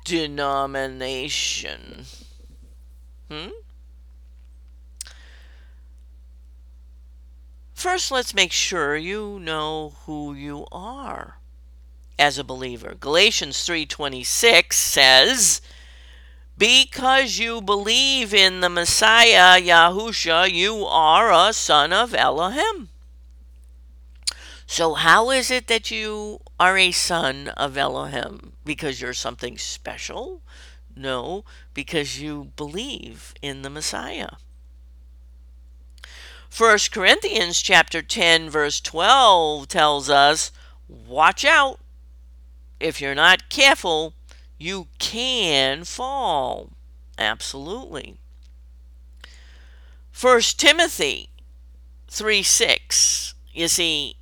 denomination. 0.05 2.05
Hmm? 3.31 3.49
First, 7.75 8.11
let's 8.11 8.35
make 8.35 8.53
sure 8.53 8.97
you 8.97 9.39
know 9.41 9.95
who 10.07 10.33
you 10.33 10.67
are 10.73 11.39
as 12.19 12.39
a 12.39 12.45
believer. 12.45 12.95
Galatians 12.99 13.59
3:26 13.59 14.73
says, 14.73 15.61
because 16.59 17.39
you 17.39 17.61
believe 17.61 18.33
in 18.33 18.61
the 18.61 18.71
Messiah, 18.71 19.61
Yahusha, 19.61 20.51
you 20.51 20.87
are 20.87 21.31
a 21.31 21.53
son 21.53 21.93
of 21.93 22.15
Elohim. 22.15 22.89
So, 24.67 24.95
how 24.95 25.31
is 25.31 25.51
it 25.51 25.69
that 25.69 25.91
you 25.91 26.41
are 26.59 26.77
a 26.77 26.91
son 26.91 27.49
of 27.57 27.77
Elohim? 27.77 28.55
Because 28.65 29.01
you're 29.01 29.15
something 29.15 29.59
special? 29.59 30.43
No, 30.95 31.45
because 31.73 32.21
you 32.21 32.53
believe 32.57 33.33
in 33.41 33.63
the 33.63 33.71
Messiah. 33.71 34.31
1 36.57 36.79
Corinthians 36.91 37.61
chapter 37.61 38.01
10 38.03 38.49
verse 38.51 38.81
12 38.81 39.69
tells 39.69 40.09
us, 40.09 40.51
watch 40.89 41.45
out. 41.45 41.79
If 42.81 43.01
you're 43.01 43.15
not 43.15 43.49
careful, 43.49 44.15
you 44.59 44.89
can 44.99 45.85
fall. 45.85 46.71
Absolutely. 47.19 48.17
First 50.11 50.59
Timothy 50.59 51.29
3 52.09 52.43
6. 52.43 53.35
You 53.53 53.69
see, 53.69 54.17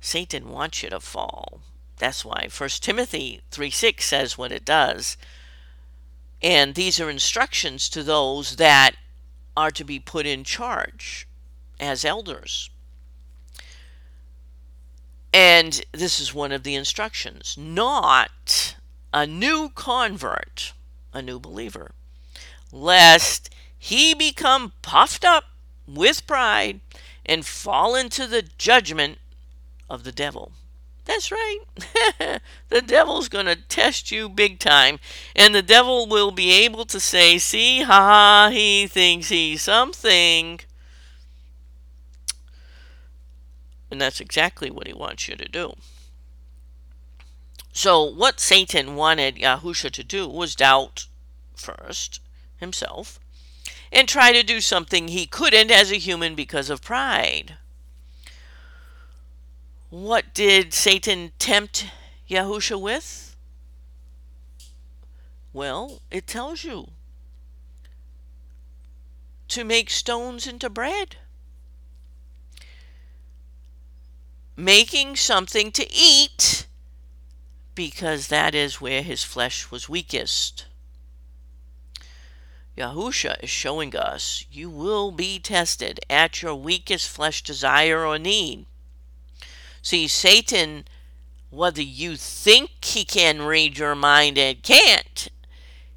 Satan 0.00 0.50
wants 0.50 0.82
you 0.82 0.90
to 0.90 1.00
fall. 1.00 1.60
That's 1.98 2.24
why 2.24 2.48
First 2.48 2.82
Timothy 2.82 3.42
3 3.50 3.70
6 3.70 4.04
says 4.04 4.38
what 4.38 4.52
it 4.52 4.64
does. 4.64 5.16
And 6.42 6.74
these 6.74 6.98
are 6.98 7.10
instructions 7.10 7.88
to 7.90 8.02
those 8.02 8.56
that 8.56 8.96
are 9.56 9.70
to 9.70 9.84
be 9.84 10.00
put 10.00 10.24
in 10.24 10.42
charge 10.42 11.28
as 11.78 12.04
elders. 12.04 12.70
And 15.32 15.84
this 15.92 16.18
is 16.18 16.34
one 16.34 16.50
of 16.50 16.62
the 16.62 16.74
instructions 16.74 17.56
not 17.58 18.74
a 19.12 19.26
new 19.26 19.70
convert, 19.74 20.72
a 21.12 21.20
new 21.20 21.38
believer, 21.38 21.92
lest 22.72 23.50
he 23.78 24.14
become 24.14 24.72
puffed 24.82 25.24
up 25.24 25.44
with 25.86 26.26
pride 26.26 26.80
and 27.26 27.44
fall 27.44 27.94
into 27.94 28.26
the 28.26 28.42
judgment 28.42 29.18
of 29.90 30.04
the 30.04 30.12
devil. 30.12 30.52
That's 31.04 31.32
right. 31.32 31.58
the 32.68 32.80
devil's 32.80 33.28
going 33.28 33.46
to 33.46 33.56
test 33.56 34.12
you 34.12 34.28
big 34.28 34.60
time. 34.60 35.00
And 35.34 35.54
the 35.54 35.62
devil 35.62 36.06
will 36.06 36.30
be 36.30 36.52
able 36.64 36.84
to 36.86 37.00
say, 37.00 37.38
see, 37.38 37.82
ha, 37.82 38.00
ha, 38.00 38.50
he 38.52 38.86
thinks 38.86 39.28
he's 39.28 39.62
something. 39.62 40.60
And 43.90 44.00
that's 44.00 44.20
exactly 44.20 44.70
what 44.70 44.86
he 44.86 44.92
wants 44.92 45.26
you 45.26 45.34
to 45.34 45.48
do. 45.48 45.74
So, 47.72 48.04
what 48.04 48.38
Satan 48.38 48.94
wanted 48.94 49.36
Yahusha 49.36 49.90
to 49.92 50.04
do 50.04 50.28
was 50.28 50.54
doubt 50.54 51.06
first 51.56 52.20
himself 52.56 53.18
and 53.90 54.08
try 54.08 54.32
to 54.32 54.42
do 54.42 54.60
something 54.60 55.08
he 55.08 55.26
couldn't 55.26 55.70
as 55.70 55.90
a 55.90 55.96
human 55.96 56.34
because 56.34 56.70
of 56.70 56.82
pride. 56.82 57.56
What 59.90 60.32
did 60.34 60.72
Satan 60.72 61.32
tempt 61.40 61.86
Yahusha 62.28 62.80
with? 62.80 63.34
Well, 65.52 66.00
it 66.12 66.28
tells 66.28 66.62
you 66.62 66.92
to 69.48 69.64
make 69.64 69.90
stones 69.90 70.46
into 70.46 70.70
bread. 70.70 71.16
Making 74.56 75.16
something 75.16 75.72
to 75.72 75.92
eat 75.92 76.68
because 77.74 78.28
that 78.28 78.54
is 78.54 78.80
where 78.80 79.02
his 79.02 79.24
flesh 79.24 79.72
was 79.72 79.88
weakest. 79.88 80.66
Yahusha 82.78 83.42
is 83.42 83.50
showing 83.50 83.96
us 83.96 84.44
you 84.52 84.70
will 84.70 85.10
be 85.10 85.40
tested 85.40 85.98
at 86.08 86.42
your 86.42 86.54
weakest 86.54 87.08
flesh 87.08 87.42
desire 87.42 88.06
or 88.06 88.16
need. 88.16 88.66
See, 89.82 90.08
Satan, 90.08 90.84
whether 91.50 91.82
you 91.82 92.16
think 92.16 92.84
he 92.84 93.04
can 93.04 93.42
read 93.42 93.78
your 93.78 93.94
mind 93.94 94.38
and 94.38 94.62
can't, 94.62 95.28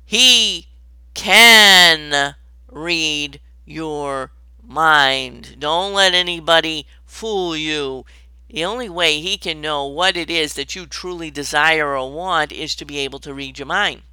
he 0.06 0.68
can 1.14 2.36
read 2.72 3.40
your 3.66 4.32
mind. 4.62 5.58
Don't 5.60 5.94
let 5.94 6.14
anybody 6.14 6.88
fool 7.06 7.56
you. 7.56 8.06
The 8.50 8.66
only 8.66 8.90
way 8.90 9.20
he 9.20 9.38
can 9.38 9.62
know 9.62 9.86
what 9.88 10.16
it 10.16 10.30
is 10.30 10.54
that 10.54 10.76
you 10.76 10.86
truly 10.86 11.32
desire 11.32 11.98
or 11.98 12.12
want 12.12 12.52
is 12.52 12.76
to 12.76 12.86
be 12.86 13.00
able 13.00 13.20
to 13.20 13.34
read 13.34 13.58
your 13.58 13.66
mind, 13.66 14.04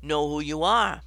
know 0.00 0.28
who 0.28 0.40
you 0.40 0.62
are. 0.62 1.02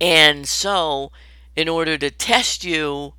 And 0.00 0.48
so, 0.48 1.10
in 1.56 1.68
order 1.68 1.98
to 1.98 2.10
test 2.10 2.64
you, 2.64 3.14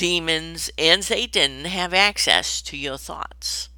demons 0.00 0.70
and 0.78 1.04
Satan 1.04 1.66
have 1.66 1.92
access 1.92 2.62
to 2.62 2.74
your 2.74 2.96
thoughts. 2.96 3.68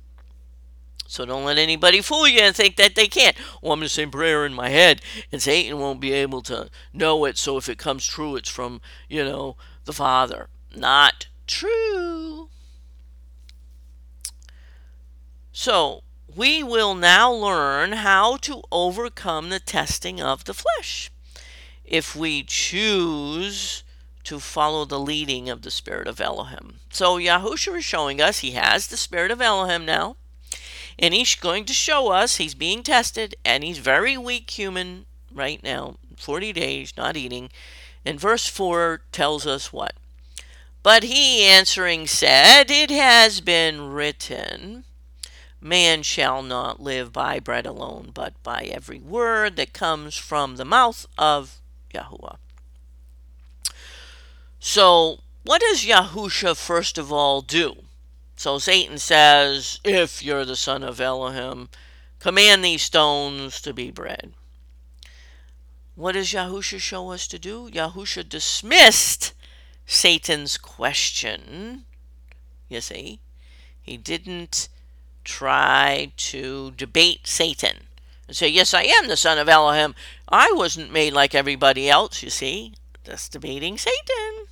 So 1.09 1.25
don't 1.25 1.45
let 1.45 1.59
anybody 1.59 2.01
fool 2.01 2.29
you 2.29 2.39
and 2.39 2.55
think 2.55 2.77
that 2.77 2.95
they 2.95 3.09
can't. 3.09 3.37
Well, 3.61 3.73
I'm 3.73 3.81
going 3.81 3.89
to 3.89 3.93
say 3.93 4.07
prayer 4.07 4.47
in 4.47 4.55
my 4.55 4.69
head, 4.69 5.03
and 5.33 5.43
Satan 5.43 5.81
won't 5.81 6.01
be 6.01 6.13
able 6.13 6.41
to 6.43 6.71
know 6.93 7.25
it. 7.25 7.39
So 7.39 7.57
if 7.57 7.69
it 7.69 7.77
comes 7.77 8.07
true, 8.07 8.37
it's 8.37 8.49
from, 8.49 8.81
you 9.09 9.25
know, 9.25 9.57
the 9.85 9.93
Father. 9.93 10.47
Not 10.73 11.27
true. 11.49 12.51
So 15.51 16.05
we 16.37 16.63
will 16.63 16.95
now 16.95 17.33
learn 17.33 17.93
how 17.95 18.37
to 18.37 18.63
overcome 18.71 19.51
the 19.51 19.59
testing 19.59 20.21
of 20.21 20.45
the 20.45 20.55
flesh. 20.55 21.11
If 21.85 22.15
we 22.15 22.45
choose 22.45 23.83
to 24.25 24.39
follow 24.39 24.85
the 24.85 25.01
leading 25.01 25.49
of 25.49 25.63
the 25.63 25.71
Spirit 25.71 26.07
of 26.07 26.21
Elohim. 26.21 26.81
So 26.91 27.19
Yahusha 27.19 27.79
is 27.79 27.85
showing 27.85 28.21
us 28.21 28.39
he 28.39 28.53
has 28.53 28.87
the 28.87 28.97
Spirit 28.97 29.31
of 29.31 29.41
Elohim 29.41 29.85
now. 29.85 30.17
And 30.99 31.15
he's 31.15 31.35
going 31.35 31.65
to 31.65 31.73
show 31.73 32.11
us 32.13 32.37
he's 32.37 32.55
being 32.55 32.83
tested 32.83 33.35
and 33.45 33.65
he's 33.65 33.79
very 33.79 34.17
weak 34.17 34.51
human 34.51 35.07
right 35.33 35.63
now, 35.63 35.97
40 36.17 36.53
days 36.53 36.93
not 36.97 37.17
eating. 37.17 37.51
And 38.05 38.21
verse 38.21 38.47
4 38.47 39.01
tells 39.11 39.47
us 39.47 39.73
what? 39.73 39.95
But 40.83 41.05
he 41.05 41.45
answering 41.45 42.07
said, 42.07 42.71
It 42.71 42.91
has 42.91 43.41
been 43.41 43.93
written, 43.93 44.85
Man 45.61 46.03
shall 46.03 46.43
not 46.43 46.81
live 46.81 47.13
by 47.13 47.39
bread 47.39 47.67
alone, 47.67 48.11
but 48.13 48.35
by 48.43 48.63
every 48.63 48.99
word 48.99 49.57
that 49.57 49.73
comes 49.73 50.17
from 50.17 50.57
the 50.57 50.65
mouth 50.65 51.07
of 51.17 51.61
Yahuwah. 51.95 52.39
So, 54.65 55.19
what 55.43 55.61
does 55.61 55.85
Yahusha 55.85 56.57
first 56.57 56.97
of 56.97 57.13
all 57.13 57.43
do? 57.43 57.83
So 58.37 58.61
Satan 58.61 58.97
says, 58.99 59.81
If 59.83 60.23
you're 60.23 60.45
the 60.45 60.55
son 60.55 60.85
of 60.85 61.01
Elohim, 61.01 61.69
command 62.21 62.65
these 62.65 62.83
stones 62.83 63.61
to 63.63 63.75
be 63.75 63.91
bread. 63.91 64.35
What 65.97 66.13
does 66.13 66.33
Yahusha 66.33 66.79
show 66.79 67.11
us 67.11 67.27
to 67.27 67.41
do? 67.41 67.71
Yahusha 67.71 68.29
dismissed 68.29 69.33
Satan's 69.85 70.57
question. 70.57 71.85
You 72.69 72.81
see, 72.81 73.19
he 73.81 73.97
didn't 73.97 74.69
try 75.25 76.13
to 76.17 76.71
debate 76.71 77.27
Satan 77.27 77.89
and 78.29 78.37
say, 78.37 78.47
Yes, 78.47 78.75
I 78.75 78.85
am 78.85 79.09
the 79.09 79.17
son 79.17 79.39
of 79.39 79.49
Elohim. 79.49 79.97
I 80.29 80.53
wasn't 80.55 80.93
made 80.93 81.15
like 81.15 81.35
everybody 81.35 81.91
else, 81.91 82.23
you 82.23 82.31
see. 82.31 82.75
That's 83.03 83.29
debating 83.29 83.77
Satan. 83.77 84.47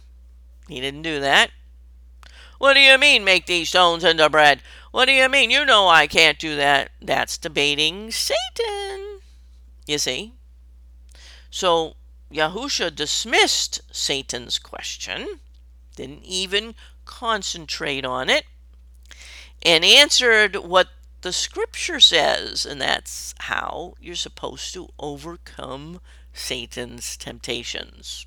He 0.70 0.80
didn't 0.80 1.02
do 1.02 1.20
that. 1.20 1.50
What 2.58 2.74
do 2.74 2.80
you 2.80 2.98
mean, 2.98 3.24
make 3.24 3.46
these 3.46 3.70
stones 3.70 4.04
into 4.04 4.28
bread? 4.28 4.60
What 4.90 5.06
do 5.06 5.12
you 5.12 5.28
mean? 5.28 5.50
You 5.50 5.64
know 5.64 5.88
I 5.88 6.06
can't 6.06 6.38
do 6.38 6.56
that. 6.56 6.90
That's 7.00 7.38
debating 7.38 8.10
Satan. 8.10 9.20
You 9.86 9.98
see? 9.98 10.34
So 11.50 11.96
Yahusha 12.32 12.94
dismissed 12.94 13.80
Satan's 13.90 14.58
question, 14.58 15.40
didn't 15.96 16.22
even 16.22 16.74
concentrate 17.04 18.04
on 18.04 18.30
it, 18.30 18.44
and 19.62 19.84
answered 19.84 20.54
what 20.56 20.88
the 21.22 21.32
scripture 21.32 22.00
says, 22.00 22.64
and 22.64 22.80
that's 22.80 23.34
how 23.40 23.94
you're 24.00 24.14
supposed 24.14 24.72
to 24.74 24.88
overcome 24.98 26.00
Satan's 26.32 27.16
temptations, 27.16 28.26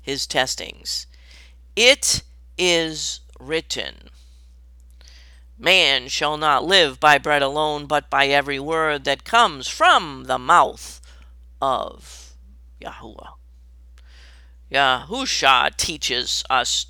his 0.00 0.26
testings. 0.26 1.06
It 1.76 2.22
is 2.56 3.20
written. 3.38 4.10
Man 5.58 6.08
shall 6.08 6.36
not 6.36 6.64
live 6.64 6.98
by 7.00 7.18
bread 7.18 7.42
alone, 7.42 7.86
but 7.86 8.10
by 8.10 8.26
every 8.26 8.58
word 8.58 9.04
that 9.04 9.24
comes 9.24 9.68
from 9.68 10.24
the 10.24 10.38
mouth 10.38 11.00
of 11.60 12.34
Yahuwah. 12.80 13.34
Yahusha 14.70 15.76
teaches 15.76 16.42
us 16.50 16.86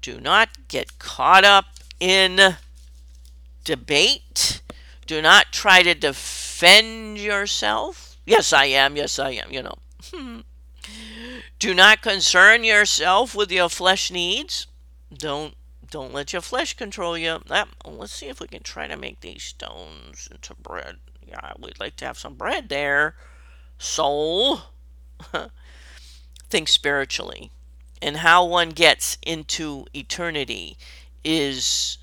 do 0.00 0.20
not 0.20 0.68
get 0.68 1.00
caught 1.00 1.44
up 1.44 1.66
in 1.98 2.56
debate. 3.64 4.60
Do 5.06 5.20
not 5.20 5.52
try 5.52 5.82
to 5.82 5.94
defend 5.94 7.18
yourself. 7.18 8.16
Yes, 8.24 8.52
I 8.52 8.66
am. 8.66 8.96
Yes, 8.96 9.18
I 9.18 9.30
am. 9.30 9.50
You 9.50 9.62
know. 9.64 10.42
Do 11.58 11.74
not 11.74 12.02
concern 12.02 12.64
yourself 12.64 13.34
with 13.34 13.50
your 13.50 13.68
flesh 13.68 14.10
needs. 14.10 14.66
Don't 15.12 15.54
don't 15.90 16.12
let 16.12 16.32
your 16.32 16.42
flesh 16.42 16.74
control 16.74 17.16
you. 17.16 17.40
Ah, 17.48 17.66
let's 17.84 18.12
see 18.12 18.26
if 18.26 18.40
we 18.40 18.48
can 18.48 18.62
try 18.62 18.86
to 18.86 18.96
make 18.96 19.20
these 19.20 19.42
stones 19.42 20.28
into 20.30 20.54
bread. 20.54 20.96
Yeah, 21.26 21.52
we'd 21.58 21.80
like 21.80 21.96
to 21.96 22.06
have 22.06 22.18
some 22.18 22.34
bread 22.34 22.68
there. 22.68 23.14
Soul. 23.78 24.60
Think 26.50 26.68
spiritually. 26.68 27.50
And 28.02 28.18
how 28.18 28.44
one 28.44 28.70
gets 28.70 29.18
into 29.22 29.86
eternity 29.94 30.76
is 31.24 31.98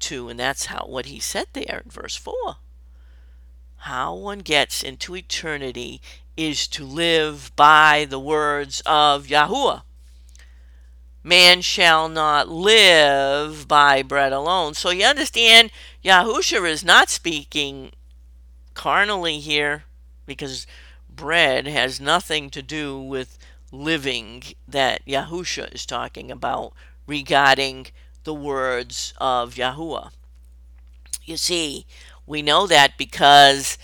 to, 0.00 0.28
and 0.28 0.38
that's 0.38 0.66
how 0.66 0.86
what 0.86 1.06
he 1.06 1.18
said 1.18 1.46
there 1.52 1.82
in 1.84 1.90
verse 1.90 2.16
4. 2.16 2.56
How 3.82 4.14
one 4.14 4.40
gets 4.40 4.82
into 4.82 5.16
eternity 5.16 6.00
is 6.38 6.68
to 6.68 6.84
live 6.84 7.50
by 7.56 8.06
the 8.08 8.18
words 8.18 8.80
of 8.86 9.26
Yahuwah. 9.26 9.82
Man 11.24 11.60
shall 11.62 12.08
not 12.08 12.48
live 12.48 13.66
by 13.66 14.02
bread 14.02 14.32
alone. 14.32 14.74
So 14.74 14.90
you 14.90 15.04
understand, 15.04 15.72
Yahusha 16.04 16.64
is 16.70 16.84
not 16.84 17.10
speaking 17.10 17.90
carnally 18.74 19.40
here 19.40 19.82
because 20.26 20.64
bread 21.10 21.66
has 21.66 22.00
nothing 22.00 22.50
to 22.50 22.62
do 22.62 22.96
with 23.00 23.36
living 23.72 24.44
that 24.68 25.04
Yahusha 25.06 25.74
is 25.74 25.84
talking 25.84 26.30
about 26.30 26.72
regarding 27.08 27.88
the 28.22 28.32
words 28.32 29.12
of 29.18 29.54
Yahuwah. 29.56 30.12
You 31.24 31.36
see, 31.36 31.84
we 32.26 32.42
know 32.42 32.68
that 32.68 32.96
because 32.96 33.76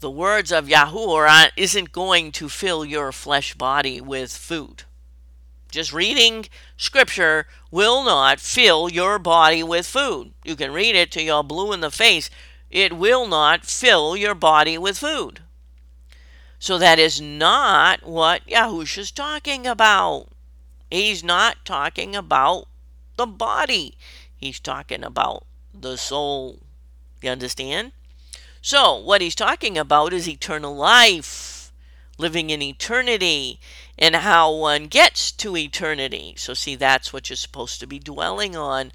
the 0.00 0.10
words 0.10 0.50
of 0.50 0.66
Yahuwah 0.66 1.50
isn't 1.56 1.92
going 1.92 2.32
to 2.32 2.48
fill 2.48 2.84
your 2.84 3.12
flesh 3.12 3.54
body 3.54 4.00
with 4.00 4.32
food. 4.34 4.84
Just 5.70 5.92
reading 5.92 6.46
scripture 6.76 7.46
will 7.70 8.02
not 8.02 8.40
fill 8.40 8.88
your 8.88 9.18
body 9.18 9.62
with 9.62 9.86
food. 9.86 10.32
You 10.42 10.56
can 10.56 10.72
read 10.72 10.96
it 10.96 11.12
till 11.12 11.22
you're 11.22 11.44
blue 11.44 11.72
in 11.72 11.80
the 11.80 11.90
face. 11.90 12.28
It 12.70 12.96
will 12.96 13.28
not 13.28 13.64
fill 13.64 14.16
your 14.16 14.34
body 14.34 14.78
with 14.78 14.98
food. 14.98 15.40
So 16.58 16.76
that 16.78 16.98
is 16.98 17.20
not 17.20 18.02
what 18.02 18.46
Yahusha's 18.46 19.10
talking 19.10 19.66
about. 19.66 20.28
He's 20.90 21.22
not 21.22 21.64
talking 21.64 22.16
about 22.16 22.66
the 23.16 23.26
body. 23.26 23.96
He's 24.36 24.58
talking 24.58 25.04
about 25.04 25.46
the 25.72 25.96
soul. 25.96 26.60
You 27.22 27.30
understand? 27.30 27.92
So, 28.62 28.96
what 28.96 29.22
he's 29.22 29.34
talking 29.34 29.78
about 29.78 30.12
is 30.12 30.28
eternal 30.28 30.76
life, 30.76 31.72
living 32.18 32.50
in 32.50 32.60
eternity, 32.60 33.58
and 33.98 34.16
how 34.16 34.52
one 34.52 34.86
gets 34.86 35.32
to 35.32 35.56
eternity. 35.56 36.34
So, 36.36 36.52
see, 36.52 36.76
that's 36.76 37.12
what 37.12 37.30
you're 37.30 37.36
supposed 37.36 37.80
to 37.80 37.86
be 37.86 37.98
dwelling 37.98 38.54
on 38.56 38.92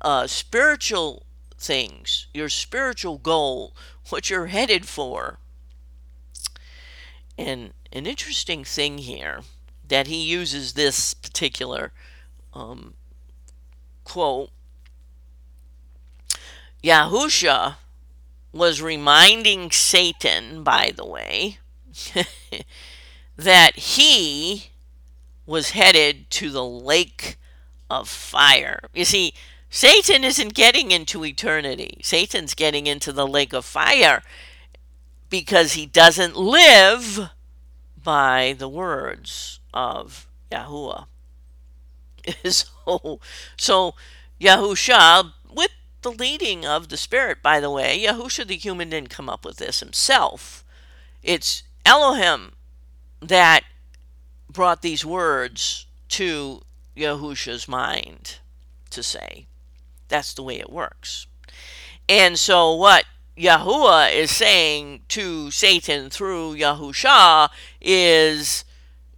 uh, 0.00 0.26
spiritual 0.26 1.24
things, 1.56 2.26
your 2.34 2.48
spiritual 2.48 3.18
goal, 3.18 3.76
what 4.08 4.28
you're 4.28 4.46
headed 4.46 4.86
for. 4.86 5.38
And 7.38 7.72
an 7.92 8.06
interesting 8.06 8.64
thing 8.64 8.98
here 8.98 9.42
that 9.86 10.08
he 10.08 10.22
uses 10.22 10.72
this 10.72 11.14
particular 11.14 11.92
um, 12.54 12.94
quote 14.04 14.50
Yahusha 16.82 17.76
was 18.52 18.82
reminding 18.82 19.70
Satan, 19.70 20.62
by 20.62 20.92
the 20.94 21.06
way, 21.06 21.58
that 23.36 23.76
he 23.76 24.70
was 25.46 25.70
headed 25.70 26.30
to 26.30 26.50
the 26.50 26.64
lake 26.64 27.38
of 27.88 28.08
fire. 28.08 28.88
You 28.94 29.04
see, 29.04 29.34
Satan 29.68 30.24
isn't 30.24 30.54
getting 30.54 30.90
into 30.90 31.24
eternity. 31.24 31.98
Satan's 32.02 32.54
getting 32.54 32.86
into 32.86 33.12
the 33.12 33.26
lake 33.26 33.52
of 33.52 33.64
fire 33.64 34.22
because 35.28 35.72
he 35.72 35.86
doesn't 35.86 36.36
live 36.36 37.30
by 38.02 38.54
the 38.58 38.68
words 38.68 39.60
of 39.72 40.26
Yahuwah. 40.50 41.06
so, 42.44 43.20
so 43.56 43.94
Yahusha, 44.40 45.32
the 46.02 46.10
leading 46.10 46.64
of 46.64 46.88
the 46.88 46.96
Spirit, 46.96 47.42
by 47.42 47.60
the 47.60 47.70
way, 47.70 48.02
Yahusha 48.02 48.46
the 48.46 48.56
human 48.56 48.90
didn't 48.90 49.10
come 49.10 49.28
up 49.28 49.44
with 49.44 49.56
this 49.56 49.80
himself. 49.80 50.64
It's 51.22 51.62
Elohim 51.84 52.52
that 53.20 53.64
brought 54.50 54.82
these 54.82 55.04
words 55.04 55.86
to 56.08 56.62
Yahusha's 56.96 57.68
mind 57.68 58.38
to 58.90 59.02
say. 59.02 59.46
That's 60.08 60.34
the 60.34 60.42
way 60.42 60.58
it 60.58 60.70
works. 60.70 61.26
And 62.08 62.38
so, 62.38 62.74
what 62.74 63.04
Yahuwah 63.36 64.12
is 64.12 64.30
saying 64.30 65.02
to 65.08 65.50
Satan 65.50 66.10
through 66.10 66.56
Yahusha 66.56 67.48
is, 67.80 68.64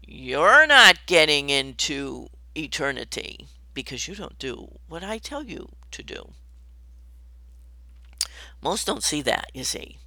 You're 0.07 0.67
not 0.67 1.07
getting 1.07 1.49
into 1.49 2.29
eternity 2.55 3.49
because 3.73 4.07
you 4.07 4.15
don't 4.15 4.39
do 4.39 4.79
what 4.89 5.03
I 5.03 5.19
tell 5.19 5.43
you 5.43 5.71
to 5.93 6.03
do. 6.03 6.33
Most 8.63 8.87
don't 8.87 9.03
see 9.03 9.21
that, 9.23 9.51
you 9.53 9.65
see. 9.65 9.99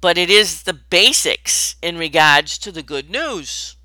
But 0.00 0.16
it 0.16 0.30
is 0.30 0.62
the 0.62 0.72
basics 0.72 1.74
in 1.82 1.98
regards 1.98 2.58
to 2.58 2.70
the 2.70 2.82
good 2.82 3.10
news. 3.10 3.76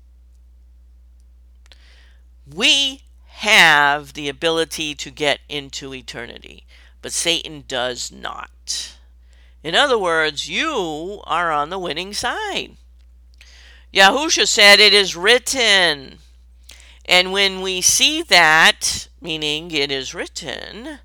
We 2.46 3.02
have 3.26 4.12
the 4.12 4.28
ability 4.28 4.94
to 4.94 5.10
get 5.10 5.40
into 5.48 5.92
eternity, 5.92 6.64
but 7.00 7.12
Satan 7.12 7.64
does 7.66 8.12
not. 8.12 8.96
In 9.64 9.74
other 9.74 9.98
words, 9.98 10.48
you 10.48 11.20
are 11.24 11.50
on 11.50 11.70
the 11.70 11.78
winning 11.78 12.12
side. 12.12 12.76
Yahusha 13.92 14.46
said, 14.46 14.80
It 14.80 14.92
is 14.94 15.16
written. 15.16 16.18
And 17.04 17.32
when 17.32 17.60
we 17.60 17.80
see 17.80 18.22
that, 18.22 19.08
meaning 19.20 19.70
it 19.70 19.90
is 19.90 20.14
written, 20.14 21.00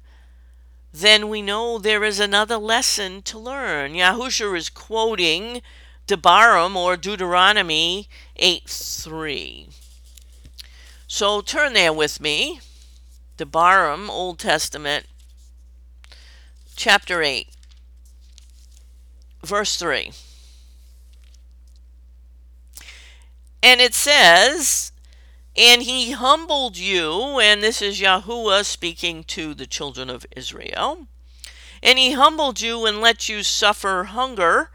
then 0.99 1.29
we 1.29 1.41
know 1.41 1.77
there 1.77 2.03
is 2.03 2.19
another 2.19 2.57
lesson 2.57 3.21
to 3.23 3.37
learn. 3.37 3.93
Yahusha 3.93 4.55
is 4.57 4.69
quoting 4.69 5.61
Debarim 6.07 6.75
or 6.75 6.97
Deuteronomy 6.97 8.07
8 8.37 8.63
3. 8.67 9.69
So 11.07 11.41
turn 11.41 11.73
there 11.73 11.93
with 11.93 12.21
me. 12.21 12.61
Debarim, 13.37 14.09
Old 14.09 14.39
Testament, 14.39 15.05
chapter 16.75 17.21
8, 17.21 17.47
verse 19.43 19.77
3. 19.77 20.11
And 23.61 23.79
it 23.79 23.93
says, 23.93 24.91
And 25.57 25.81
he 25.81 26.11
humbled 26.11 26.77
you, 26.77 27.39
and 27.39 27.63
this 27.63 27.81
is 27.81 27.99
Yahuwah 27.99 28.63
speaking 28.63 29.23
to 29.23 29.55
the 29.55 29.65
children 29.65 30.09
of 30.09 30.25
Israel. 30.35 31.07
And 31.81 31.97
he 31.97 32.11
humbled 32.11 32.61
you 32.61 32.85
and 32.85 33.01
let 33.01 33.27
you 33.27 33.41
suffer 33.41 34.03
hunger 34.03 34.69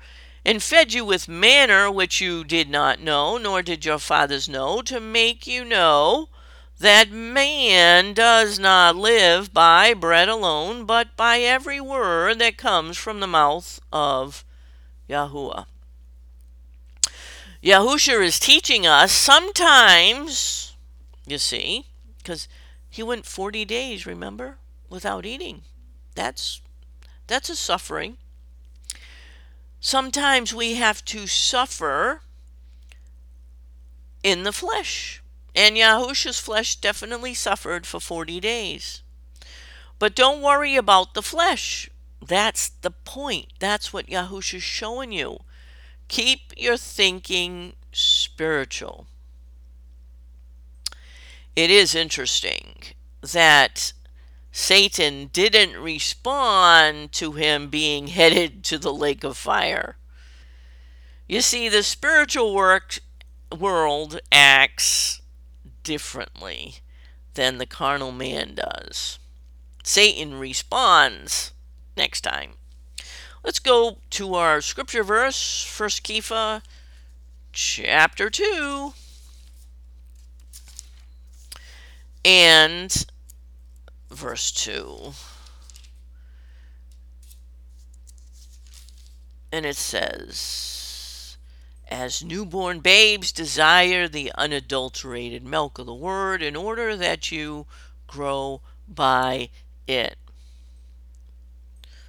and 0.45 0.61
fed 0.61 0.93
you 0.93 1.05
with 1.05 1.29
manna 1.29 1.91
which 1.91 2.21
you 2.21 2.43
did 2.43 2.69
not 2.69 3.01
know, 3.01 3.39
nor 3.39 3.63
did 3.63 3.85
your 3.85 4.01
fathers 4.01 4.49
know, 4.49 4.83
to 4.83 4.99
make 4.99 5.47
you 5.47 5.65
know 5.65 6.29
that 6.81 7.13
man 7.13 8.13
does 8.13 8.59
not 8.59 8.97
live 8.97 9.55
by 9.55 9.95
bread 9.95 10.29
alone, 10.29 10.85
but 10.85 11.17
by 11.17 11.39
every 11.39 11.81
word 11.81 12.41
that 12.41 12.57
comes 12.57 12.99
from 12.99 13.21
the 13.21 13.27
mouth 13.29 13.81
of 13.93 14.45
Yahuwah. 15.09 15.67
Yahusha 17.63 18.21
is 18.25 18.41
teaching 18.41 18.85
us 18.85 19.13
sometimes, 19.13 20.72
you 21.27 21.39
see, 21.39 21.87
because 22.19 22.49
he 22.89 23.03
went 23.03 23.27
40 23.27 23.65
days, 23.65 24.07
remember, 24.07 24.59
without 24.89 25.25
eating. 25.25 25.63
That's 26.15 26.61
that's 27.27 27.49
a 27.49 27.57
suffering. 27.57 28.19
Sometimes 29.81 30.55
we 30.55 30.75
have 30.75 31.05
to 31.07 31.27
suffer 31.27 32.21
in 34.23 34.43
the 34.43 34.53
flesh. 34.53 35.23
And 35.55 35.77
Yahusha's 35.77 36.39
flesh 36.39 36.77
definitely 36.77 37.35
suffered 37.35 37.87
for 37.87 38.01
40 38.01 38.41
days. 38.41 39.03
But 39.99 40.15
don't 40.15 40.41
worry 40.41 40.77
about 40.77 41.15
the 41.15 41.23
flesh. 41.23 41.91
That's 42.25 42.69
the 42.69 42.91
point. 42.91 43.53
That's 43.59 43.93
what 43.93 44.07
Yahusha's 44.07 44.63
showing 44.63 45.13
you. 45.13 45.39
Keep 46.09 46.53
your 46.57 46.77
thinking 46.77 47.75
spiritual. 47.93 49.07
It 51.55 51.71
is 51.71 51.95
interesting 51.95 52.77
that 53.21 53.93
Satan 54.51 55.27
didn't 55.33 55.77
respond 55.77 57.13
to 57.13 57.33
him 57.33 57.69
being 57.69 58.07
headed 58.19 58.65
to 58.65 58.79
the 58.79 58.93
lake 58.93 59.23
of 59.23 59.37
fire. 59.37 59.97
You 61.29 61.41
see, 61.41 61.69
the 61.69 61.83
spiritual 61.83 62.55
work, 62.55 63.01
world 63.57 64.21
acts 64.31 65.21
differently 65.83 66.77
than 67.35 67.59
the 67.59 67.67
carnal 67.67 68.13
man 68.13 68.55
does. 68.55 69.19
Satan 69.85 70.39
responds 70.39 71.53
next 71.97 72.23
time. 72.23 72.53
Let's 73.45 73.59
go 73.59 73.99
to 74.11 74.35
our 74.35 74.61
scripture 74.61 75.03
verse, 75.03 75.67
1 75.79 75.89
Kepha 75.89 76.63
chapter 77.53 78.31
2. 78.31 78.95
And 82.25 83.07
verse 84.11 84.53
2. 84.53 85.13
And 89.51 89.67
it 89.67 89.77
says, 89.77 91.37
As 91.89 92.25
newborn 92.25 92.81
babes 92.81 93.33
desire 93.33 94.09
the 94.09 94.33
unadulterated 94.37 95.45
milk 95.45 95.79
of 95.79 95.87
the 95.87 95.95
word 95.95 96.43
in 96.43 96.57
order 96.57 96.97
that 96.97 97.31
you 97.31 97.67
grow 98.07 98.63
by 98.89 99.51
it. 99.87 100.17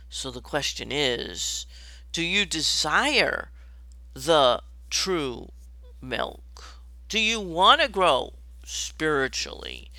So 0.09 0.29
the 0.29 0.41
question 0.41 0.91
is, 0.91 1.65
do 2.11 2.21
you 2.21 2.45
desire 2.45 3.49
the 4.13 4.61
true 4.89 5.51
milk? 5.99 6.81
Do 7.09 7.19
you 7.19 7.39
want 7.39 7.81
to 7.81 7.89
grow 7.89 8.33
spiritually? 8.63 9.89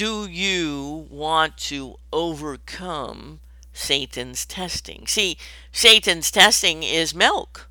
do 0.00 0.26
you 0.26 1.06
want 1.10 1.58
to 1.58 1.96
overcome 2.10 3.38
Satan's 3.74 4.46
testing? 4.46 5.06
See, 5.06 5.36
Satan's 5.72 6.30
testing 6.30 6.82
is 6.82 7.14
milk 7.14 7.68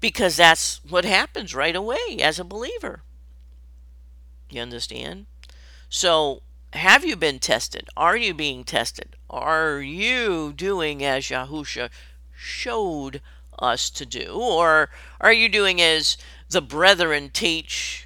because 0.00 0.38
that's 0.38 0.80
what 0.88 1.04
happens 1.04 1.54
right 1.54 1.76
away 1.76 2.16
as 2.22 2.38
a 2.38 2.44
believer. 2.44 3.02
You 4.48 4.62
understand? 4.62 5.26
So, 5.90 6.40
have 6.72 7.04
you 7.04 7.14
been 7.14 7.40
tested? 7.40 7.90
Are 7.94 8.16
you 8.16 8.32
being 8.32 8.64
tested? 8.64 9.14
Are 9.28 9.78
you 9.78 10.54
doing 10.54 11.04
as 11.04 11.24
Yahusha 11.24 11.90
showed 12.34 13.20
us 13.58 13.90
to 13.90 14.06
do? 14.06 14.32
Or 14.32 14.88
are 15.20 15.32
you 15.32 15.50
doing 15.50 15.78
as 15.82 16.16
the 16.48 16.62
brethren 16.62 17.28
teach 17.34 18.05